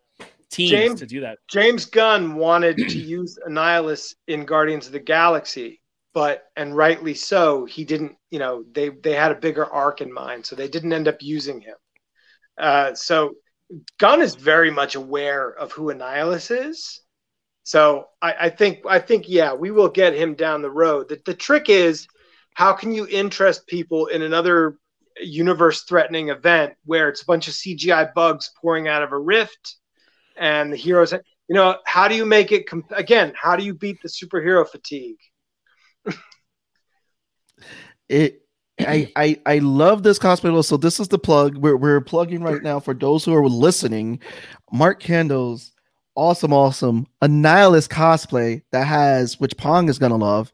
[0.50, 1.40] teams James- to do that.
[1.48, 5.82] James Gunn wanted to use Annihilus in Guardians of the Galaxy,
[6.14, 8.16] but and rightly so, he didn't.
[8.32, 11.22] You know, they they had a bigger arc in mind, so they didn't end up
[11.22, 11.76] using him.
[12.58, 13.36] Uh, so
[14.00, 17.02] Gunn is very much aware of who Annihilus is.
[17.64, 21.10] So I, I think I think yeah, we will get him down the road.
[21.10, 22.08] The, the trick is
[22.54, 24.78] how can you interest people in another
[25.18, 29.78] universe-threatening event where it's a bunch of CGI bugs pouring out of a rift,
[30.38, 31.14] and the heroes.
[31.48, 32.68] You know, how do you make it?
[32.68, 35.18] Comp- again, how do you beat the superhero fatigue?
[38.10, 38.46] it
[38.80, 40.64] I, I I love this cosplay.
[40.64, 41.58] So this is the plug.
[41.58, 44.20] We're we're plugging right now for those who are listening.
[44.72, 45.72] Mark Candle's
[46.16, 50.52] awesome, awesome Annihilus cosplay that has which Pong is gonna love.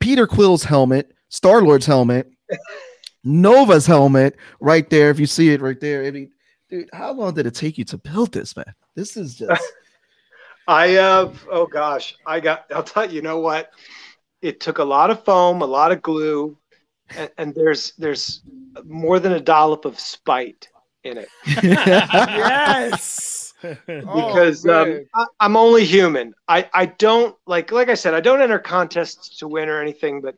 [0.00, 2.30] Peter Quill's helmet, Star Lord's helmet,
[3.24, 5.10] Nova's helmet, right there.
[5.10, 6.30] If you see it right there, I mean,
[6.72, 8.74] dude, how long did it take you to build this, man?
[8.96, 9.62] This is just.
[10.66, 11.46] I have.
[11.50, 12.64] Oh gosh, I got.
[12.74, 13.16] I'll tell you.
[13.16, 13.70] You know what?
[14.40, 16.56] It took a lot of foam, a lot of glue,
[17.16, 18.42] and, and there's there's
[18.84, 20.68] more than a dollop of spite
[21.04, 21.28] in it
[21.62, 23.52] yes.
[23.86, 25.04] because Oh, um.
[25.14, 26.32] I, I'm only human.
[26.48, 30.20] I, I don't like like I said I don't enter contests to win or anything,
[30.20, 30.36] but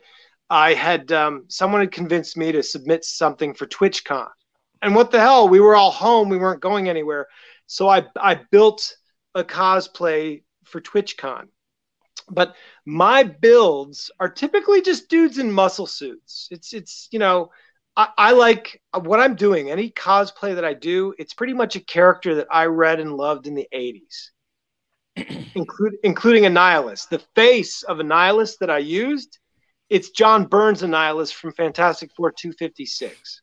[0.51, 4.29] I had um, someone had convinced me to submit something for TwitchCon,
[4.85, 5.49] and what the hell?
[5.49, 6.29] We were all home.
[6.29, 7.27] We weren't going anywhere,
[7.67, 8.97] so I I built
[9.35, 11.49] a cosplay for TwitchCon.
[12.31, 12.55] But
[12.87, 16.49] my builds are typically just dudes in muscle suits.
[16.51, 17.51] It's it's you know
[17.97, 19.71] I, I like what I'm doing.
[19.71, 23.47] Any cosplay that I do, it's pretty much a character that I read and loved
[23.47, 24.31] in the 80s,
[25.55, 27.09] include, including Annihilus.
[27.09, 29.39] The face of Annihilus that I used,
[29.89, 33.43] it's John Byrne's Annihilus from Fantastic Four 256.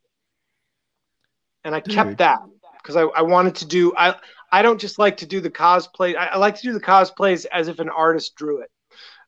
[1.63, 1.93] And I Dude.
[1.93, 2.39] kept that
[2.81, 4.15] because I, I wanted to do, I,
[4.51, 6.15] I don't just like to do the cosplay.
[6.15, 8.69] I, I like to do the cosplays as if an artist drew it.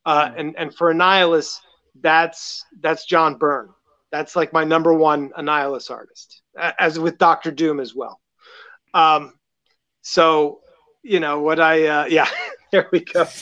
[0.06, 1.60] Uh, and, and for Annihilus,
[2.02, 3.70] that's, that's John Byrne
[4.14, 8.22] that's like my number one Annihilus artist, as with Doctor Doom as well.
[8.94, 9.34] Um,
[10.04, 10.60] so,
[11.02, 12.30] you know what I, uh, yeah,
[12.72, 13.26] there we go.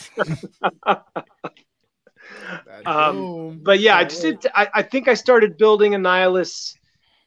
[2.85, 4.47] Um, But yeah, I just did.
[4.55, 6.73] I, I think I started building Annihilus.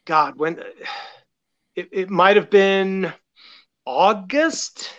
[0.05, 0.61] God, when
[1.77, 3.13] it, it might have been
[3.87, 4.91] August.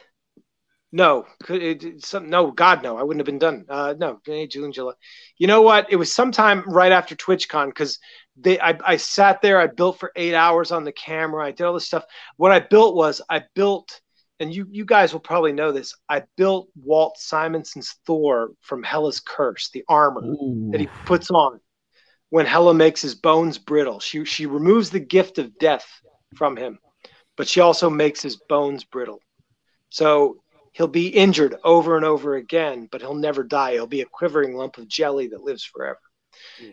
[0.92, 3.66] No, could it, it- some, no, God, no, I wouldn't have been done.
[3.68, 4.94] Uh, no, June, July.
[5.38, 5.88] You know what?
[5.92, 8.00] It was sometime right after TwitchCon because
[8.38, 11.64] they, I, I sat there, I built for eight hours on the camera, I did
[11.64, 12.06] all this stuff.
[12.38, 14.00] What I built was I built,
[14.40, 15.94] and you, you guys will probably know this.
[16.08, 20.22] I built Walt Simonson's Thor from Hela's Curse, the armor
[20.72, 21.60] that he puts on
[22.30, 24.00] when Hela makes his bones brittle.
[24.00, 25.88] She she removes the gift of death
[26.36, 26.80] from him,
[27.38, 29.20] but she also makes his bones brittle.
[29.90, 30.38] So
[30.74, 33.74] he'll be injured over and over again, but he'll never die.
[33.74, 36.00] He'll be a quivering lump of jelly that lives forever.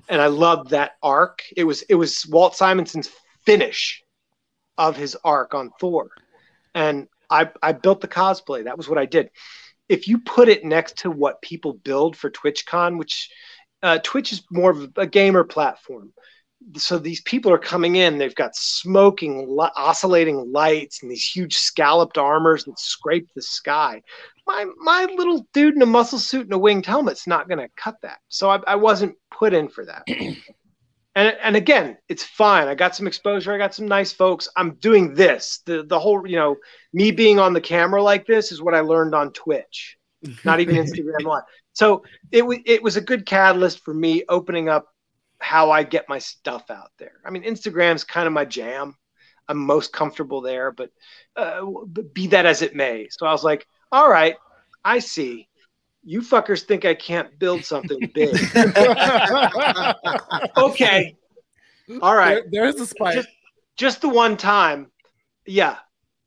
[0.08, 1.40] And I loved that arc.
[1.56, 3.10] It was it was Walt Simonson's
[3.46, 4.02] finish
[4.76, 6.10] of his arc on Thor.
[6.74, 8.64] And I I built the cosplay.
[8.64, 9.30] That was what I did.
[9.88, 13.30] If you put it next to what people build for TwitchCon, which
[13.82, 16.12] uh, Twitch is more of a gamer platform.
[16.76, 18.18] So these people are coming in.
[18.18, 24.02] They've got smoking, li- oscillating lights, and these huge scalloped armors that scrape the sky.
[24.46, 27.68] My my little dude in a muscle suit and a winged helmet's not going to
[27.76, 28.18] cut that.
[28.28, 30.02] So I, I wasn't put in for that.
[31.14, 32.68] and and again, it's fine.
[32.68, 33.52] I got some exposure.
[33.52, 34.48] I got some nice folks.
[34.56, 35.60] I'm doing this.
[35.66, 36.56] The the whole you know
[36.92, 39.96] me being on the camera like this is what I learned on Twitch,
[40.44, 41.44] not even Instagram Live.
[41.72, 44.86] So it was it was a good catalyst for me opening up
[45.42, 47.20] how I get my stuff out there.
[47.24, 48.96] I mean, Instagram's kind of my jam.
[49.48, 50.90] I'm most comfortable there, but
[51.36, 51.62] uh,
[52.12, 53.08] be that as it may.
[53.10, 54.36] So I was like, all right,
[54.84, 55.48] I see.
[56.04, 58.34] You fuckers think I can't build something big.
[60.56, 61.16] okay.
[62.00, 62.42] All right.
[62.50, 63.14] There- there's the spike.
[63.14, 63.28] Just,
[63.76, 64.90] just the one time.
[65.46, 65.76] Yeah.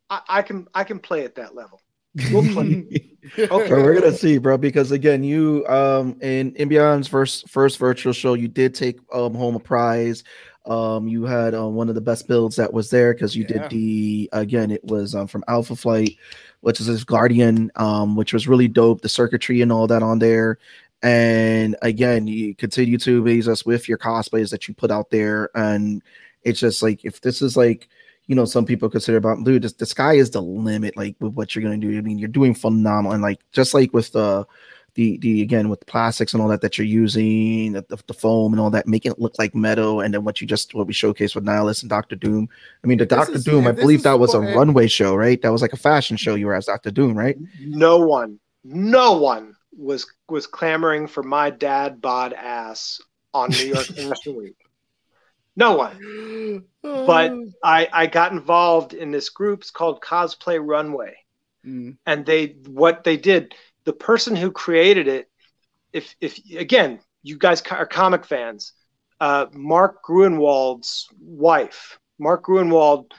[0.09, 1.82] I, I can I can play at that level.
[2.32, 3.11] We'll play.
[3.68, 8.14] Bro, we're gonna see, bro, because again, you um in in Beyond's first first virtual
[8.14, 10.24] show, you did take um home a prize.
[10.66, 13.60] Um, you had uh, one of the best builds that was there because you Yeah.
[13.60, 16.18] did the again, it was um, from Alpha Flight,
[16.62, 19.02] which is his Guardian, um, which was really dope.
[19.02, 20.58] The circuitry and all that on there,
[21.04, 25.50] and again, you continue to amaze us with your cosplays that you put out there,
[25.56, 26.02] and
[26.44, 27.88] it's just like if this is like
[28.28, 31.34] you know, some people consider about dude, this, the sky is the limit, like with
[31.34, 31.98] what you're gonna do.
[31.98, 34.46] I mean, you're doing phenomenal, and like just like with the
[34.96, 38.14] the the again with the plastics and all that that you're using, the, the, the
[38.14, 40.88] foam and all that, making it look like metal, and then what you just what
[40.88, 42.50] we showcased with Nihilus and Doctor Doom.
[42.84, 45.16] I mean, the This Doctor is- Doom, I believe that was a eh, runway show,
[45.16, 45.42] right?
[45.42, 46.36] That was like a fashion show.
[46.36, 47.38] You were as Doctor Doom, right?
[47.60, 53.00] no one, no one was was clamoring for my dad bod ass
[53.34, 54.56] on New York Fashion Week.
[55.56, 56.66] No one.
[56.82, 57.34] But
[57.64, 59.62] I I got involved in this group.
[59.62, 61.16] It's called Cosplay Runway.
[61.66, 61.97] Mm.
[62.06, 65.32] and they what they did the person who created it
[65.93, 68.74] if if again you guys are comic fans
[69.20, 73.12] uh, mark gruenwald's wife mark gruenwald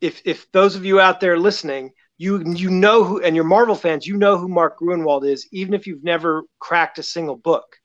[0.00, 3.74] if if those of you out there listening you you know who and you're marvel
[3.74, 7.76] fans you know who mark gruenwald is even if you've never cracked a single book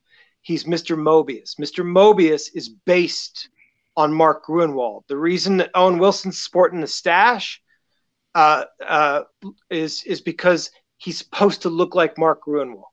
[0.41, 3.49] he's mr mobius mr mobius is based
[3.99, 7.61] on mark gruenwald the reason that owen wilson's sporting the stash
[8.35, 9.21] uh, uh,
[9.69, 12.83] is is because he's supposed to look like Mark Gruenwald.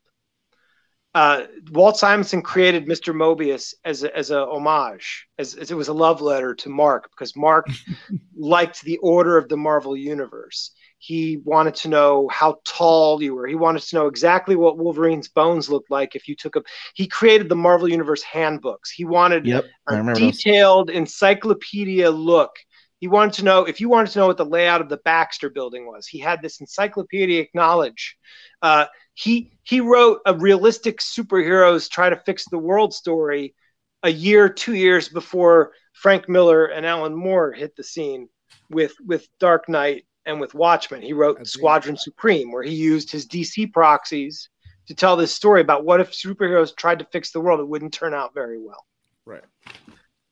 [1.15, 1.43] uh,
[1.73, 3.15] Walt Simonson created Mr.
[3.15, 7.11] Mobius as a, as a homage, as, as it was a love letter to Mark
[7.11, 7.67] because Mark
[8.37, 10.73] liked the order of the Marvel universe.
[11.07, 13.47] He wanted to know how tall you were.
[13.47, 16.63] He wanted to know exactly what Wolverine's bones looked like if you took a.
[16.95, 18.91] He created the Marvel Universe handbooks.
[18.91, 19.65] He wanted Yep.
[19.89, 20.39] A remember those.
[20.39, 22.51] detailed encyclopedia look.
[22.99, 25.49] He wanted to know if you wanted to know what the layout of the Baxter
[25.49, 26.09] building was.
[26.09, 28.17] He had this encyclopedic knowledge.
[28.61, 33.55] Uh, he he wrote a realistic superheroes try to fix the world story
[34.03, 38.29] a year, two years before Frank Miller and Alan Moore hit the scene
[38.71, 41.03] with with Dark Knight and with Watchmen.
[41.03, 44.49] He wrote That's Squadron Supreme, where he used his DC proxies
[44.89, 47.93] to tell this story about what if superheroes tried to fix the world, it wouldn't
[47.93, 48.85] turn out very well.
[49.25, 49.43] Right.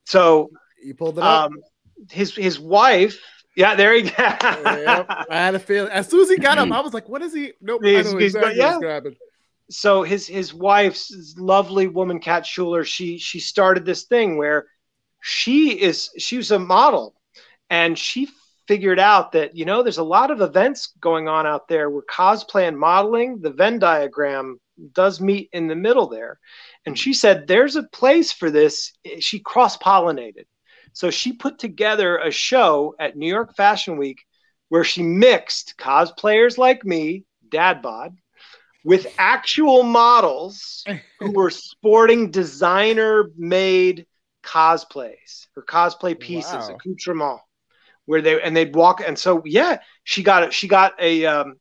[0.05, 0.49] So
[0.83, 1.51] You pulled it up.
[1.51, 1.57] um,
[2.09, 3.19] his his wife,
[3.55, 4.11] yeah, there he goes.
[4.17, 5.05] Yep.
[5.09, 5.91] I had a feeling.
[5.91, 7.81] As soon as he got him, I was like, "What is he?" Nope.
[7.83, 8.99] I He's- know he's- exactly yeah.
[8.99, 9.17] what's
[9.71, 14.67] so his his wife's lovely woman kat schuller she she started this thing where
[15.21, 17.15] she is she was a model
[17.71, 18.27] and she
[18.67, 22.03] figured out that you know there's a lot of events going on out there where
[22.03, 24.59] cosplay and modeling the venn diagram
[24.93, 26.39] does meet in the middle there.
[26.85, 28.93] And she said there's a place for this.
[29.19, 30.45] She cross pollinated
[30.93, 34.19] so she put together a show at new york fashion week
[34.69, 38.15] where she mixed cosplayers like me dad bod
[38.83, 40.87] with actual models
[41.19, 44.05] who were sporting designer made
[44.43, 46.75] cosplays or cosplay pieces Wow.
[46.75, 47.39] accoutrement
[48.05, 51.55] where they and they'd walk and so yeah she got a, she got a um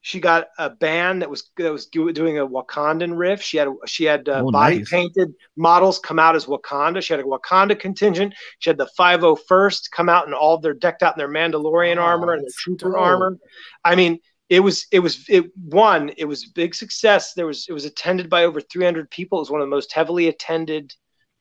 [0.00, 3.42] she got a band that was that was doing a Wakandan riff.
[3.42, 4.90] She had she had uh, Oh, body nice.
[4.90, 7.02] painted models come out as Wakanda.
[7.02, 8.32] She had a Wakanda contingent.
[8.60, 12.02] She had the 501st come out and all their decked out in their Mandalorian Oh,
[12.02, 13.00] armor and their trooper dope.
[13.00, 13.38] armor.
[13.84, 14.18] I mean,
[14.48, 17.84] it was it was it one it was a big success there was it was
[17.84, 20.94] attended by over 300 people it was one of the most heavily attended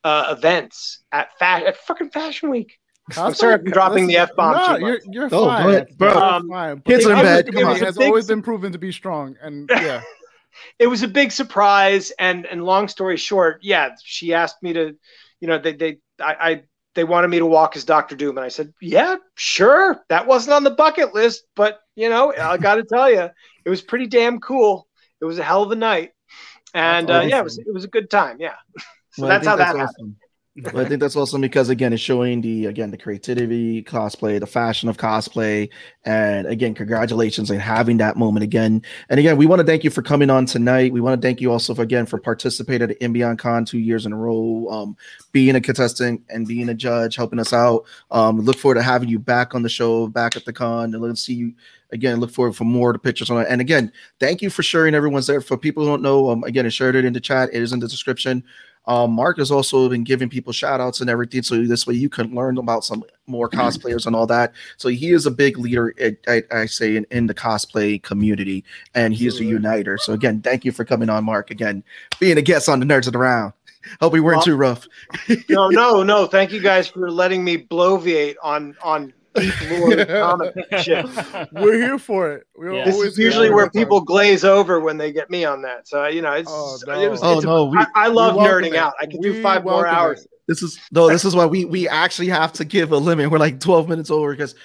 [0.04, 2.78] uh, events at fa- at fucking fashion week
[3.16, 5.70] I'm sorry I'm dropping the F-bomb No, you're you're Oh, fine.
[5.70, 6.10] ahead, bro.
[6.12, 6.82] Um, fine.
[6.82, 7.46] Kids the are in African bed.
[7.46, 7.86] Come community on.
[7.86, 10.02] has Big- always been proven to be strong, and yeah,
[10.80, 14.96] it was a big surprise and and long story short yeah she asked me to
[15.40, 16.64] you know they they I, I
[16.96, 20.56] they wanted me to walk as Doctor Doom and I said yeah sure that wasn't
[20.56, 23.30] on the bucket list but you know I got to tell you
[23.66, 24.88] it was pretty damn cool
[25.22, 26.12] it was a hell of a night
[26.74, 28.56] and That's uh, yeah it was it was a good time yeah
[29.12, 30.16] so Well, that's how that happened.
[30.64, 34.48] Well, I think that's awesome because again, it's showing the again the creativity, cosplay, the
[34.48, 35.70] fashion of cosplay,
[36.04, 38.82] and again, congratulations on having that moment again.
[39.10, 40.92] And again, we want to thank you for coming on tonight.
[40.92, 44.08] We want to thank you also for, again for participating at Imbion Con two years
[44.08, 44.98] in a row, um,
[45.32, 47.86] being a contestant and being a judge, helping us out.
[48.10, 51.04] Um, look forward to having you back on the show, back at the con, and
[51.04, 51.54] let's see you
[51.92, 52.20] again.
[52.20, 53.48] Look forward for more the pictures on it.
[53.50, 55.42] And again, thank you for sharing everyone's there.
[55.42, 57.50] For people who don't know, um, again, I shared it in the chat.
[57.54, 58.44] It is in the description.
[58.88, 61.44] Um, Mark has also been giving people shout outs and everything.
[61.44, 64.54] So this way you can learn about some more cosplayers and all that.
[64.78, 68.64] So he is a big leader, I, I, I say, in, in the cosplay community,
[68.96, 69.98] and he is a uniter.
[69.98, 71.52] So again, thank you for coming on, Mark.
[71.52, 71.84] Again,
[72.20, 73.54] being a guest on the Nerds of the Round.
[74.02, 74.88] Hope we weren't Well- too rough.
[75.50, 80.54] no no no thank you guys for letting me bloviate on on deep lore comic
[80.82, 81.06] shit
[81.54, 82.48] we're here for it.
[82.56, 82.86] We're Yeah.
[82.86, 83.74] this is usually where it.
[83.74, 87.00] people glaze over when they get me on that so you know it's Oh, no.
[87.00, 88.76] it was, Oh it's a- no, we, I, I love nerding it.
[88.76, 90.32] out i could do five more hours it.
[90.48, 93.30] This is no, this is why we we actually have to give a limit.
[93.30, 94.56] We're like 12 minutes over because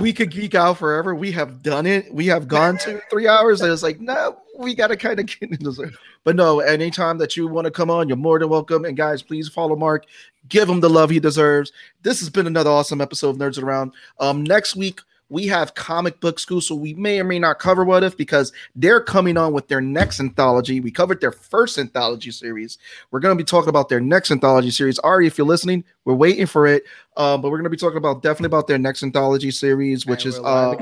[0.00, 1.16] we could geek out forever.
[1.16, 2.14] We have done it.
[2.14, 5.50] We have gone to three hours, and it's like, no, we gotta kind of get
[5.50, 5.80] into this.
[6.24, 8.84] But no, anytime that you want to come on, you're more than welcome.
[8.84, 10.06] And guys, please follow Mark,
[10.48, 11.72] give him the love he deserves.
[12.02, 13.92] This has been another awesome episode of Nerds Around.
[14.18, 15.00] Um, next week
[15.32, 18.52] we have comic book school, so we may or may not cover what if because
[18.76, 20.78] they're coming on with their next anthology.
[20.78, 22.76] We covered their first anthology series.
[23.10, 24.98] We're going to be talking about their next anthology series.
[24.98, 26.84] Ari, if you're listening, we're waiting for it.
[27.16, 30.26] Um, but we're going to be talking about definitely about their next anthology series, which
[30.26, 30.76] is um,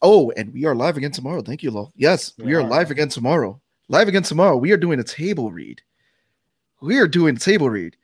[0.00, 1.42] Oh, and we are live again tomorrow.
[1.42, 1.92] Thank you, Lo.
[1.96, 2.68] Yes, we, are are.
[2.68, 3.60] live again tomorrow.
[3.88, 4.56] Live again tomorrow.
[4.56, 5.80] We are doing a table read.
[6.80, 7.96] We are doing a table read.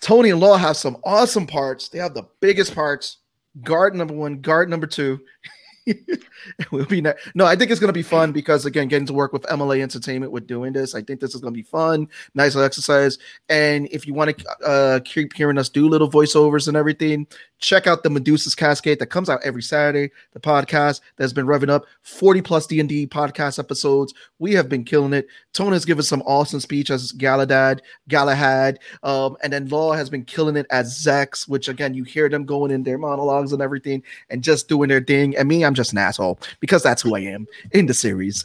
[0.00, 1.88] Tony and Law have some awesome parts.
[1.88, 3.18] They have the biggest parts.
[3.62, 5.20] Guard number one, guard number two.
[6.70, 9.32] we'll be ne- no, I think it's gonna be fun because again, getting to work
[9.32, 12.66] with MLA Entertainment with doing this, I think this is gonna be fun, nice little
[12.66, 13.18] exercise.
[13.48, 17.26] And if you want to uh, keep hearing us do little voiceovers and everything,
[17.58, 20.12] check out the Medusa's Cascade that comes out every Saturday.
[20.32, 24.14] The podcast that's been revving up 40 plus D and D podcast episodes.
[24.38, 25.26] We have been killing it.
[25.52, 30.24] Tony has given some awesome speech as Galadad, Galahad, um, and then Law has been
[30.24, 34.02] killing it as Zex, which again you hear them going in their monologues and everything
[34.30, 35.36] and just doing their thing.
[35.36, 38.44] And me, I'm just an asshole because that's who I am in the series.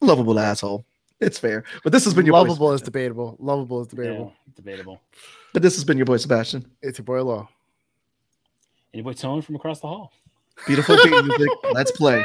[0.00, 0.84] Lovable asshole.
[1.20, 1.64] It's fair.
[1.82, 3.36] But this has been your boy Lovable is debatable.
[3.38, 4.32] Lovable is Yeah, debatable.
[4.54, 5.00] debatable.
[5.52, 6.66] But this has been your boy Sebastian.
[6.82, 7.48] It's your boy Law.
[8.92, 10.12] And your boy Tone from across the hall.
[10.66, 11.48] Beautiful beat music.
[11.72, 12.24] Let's play.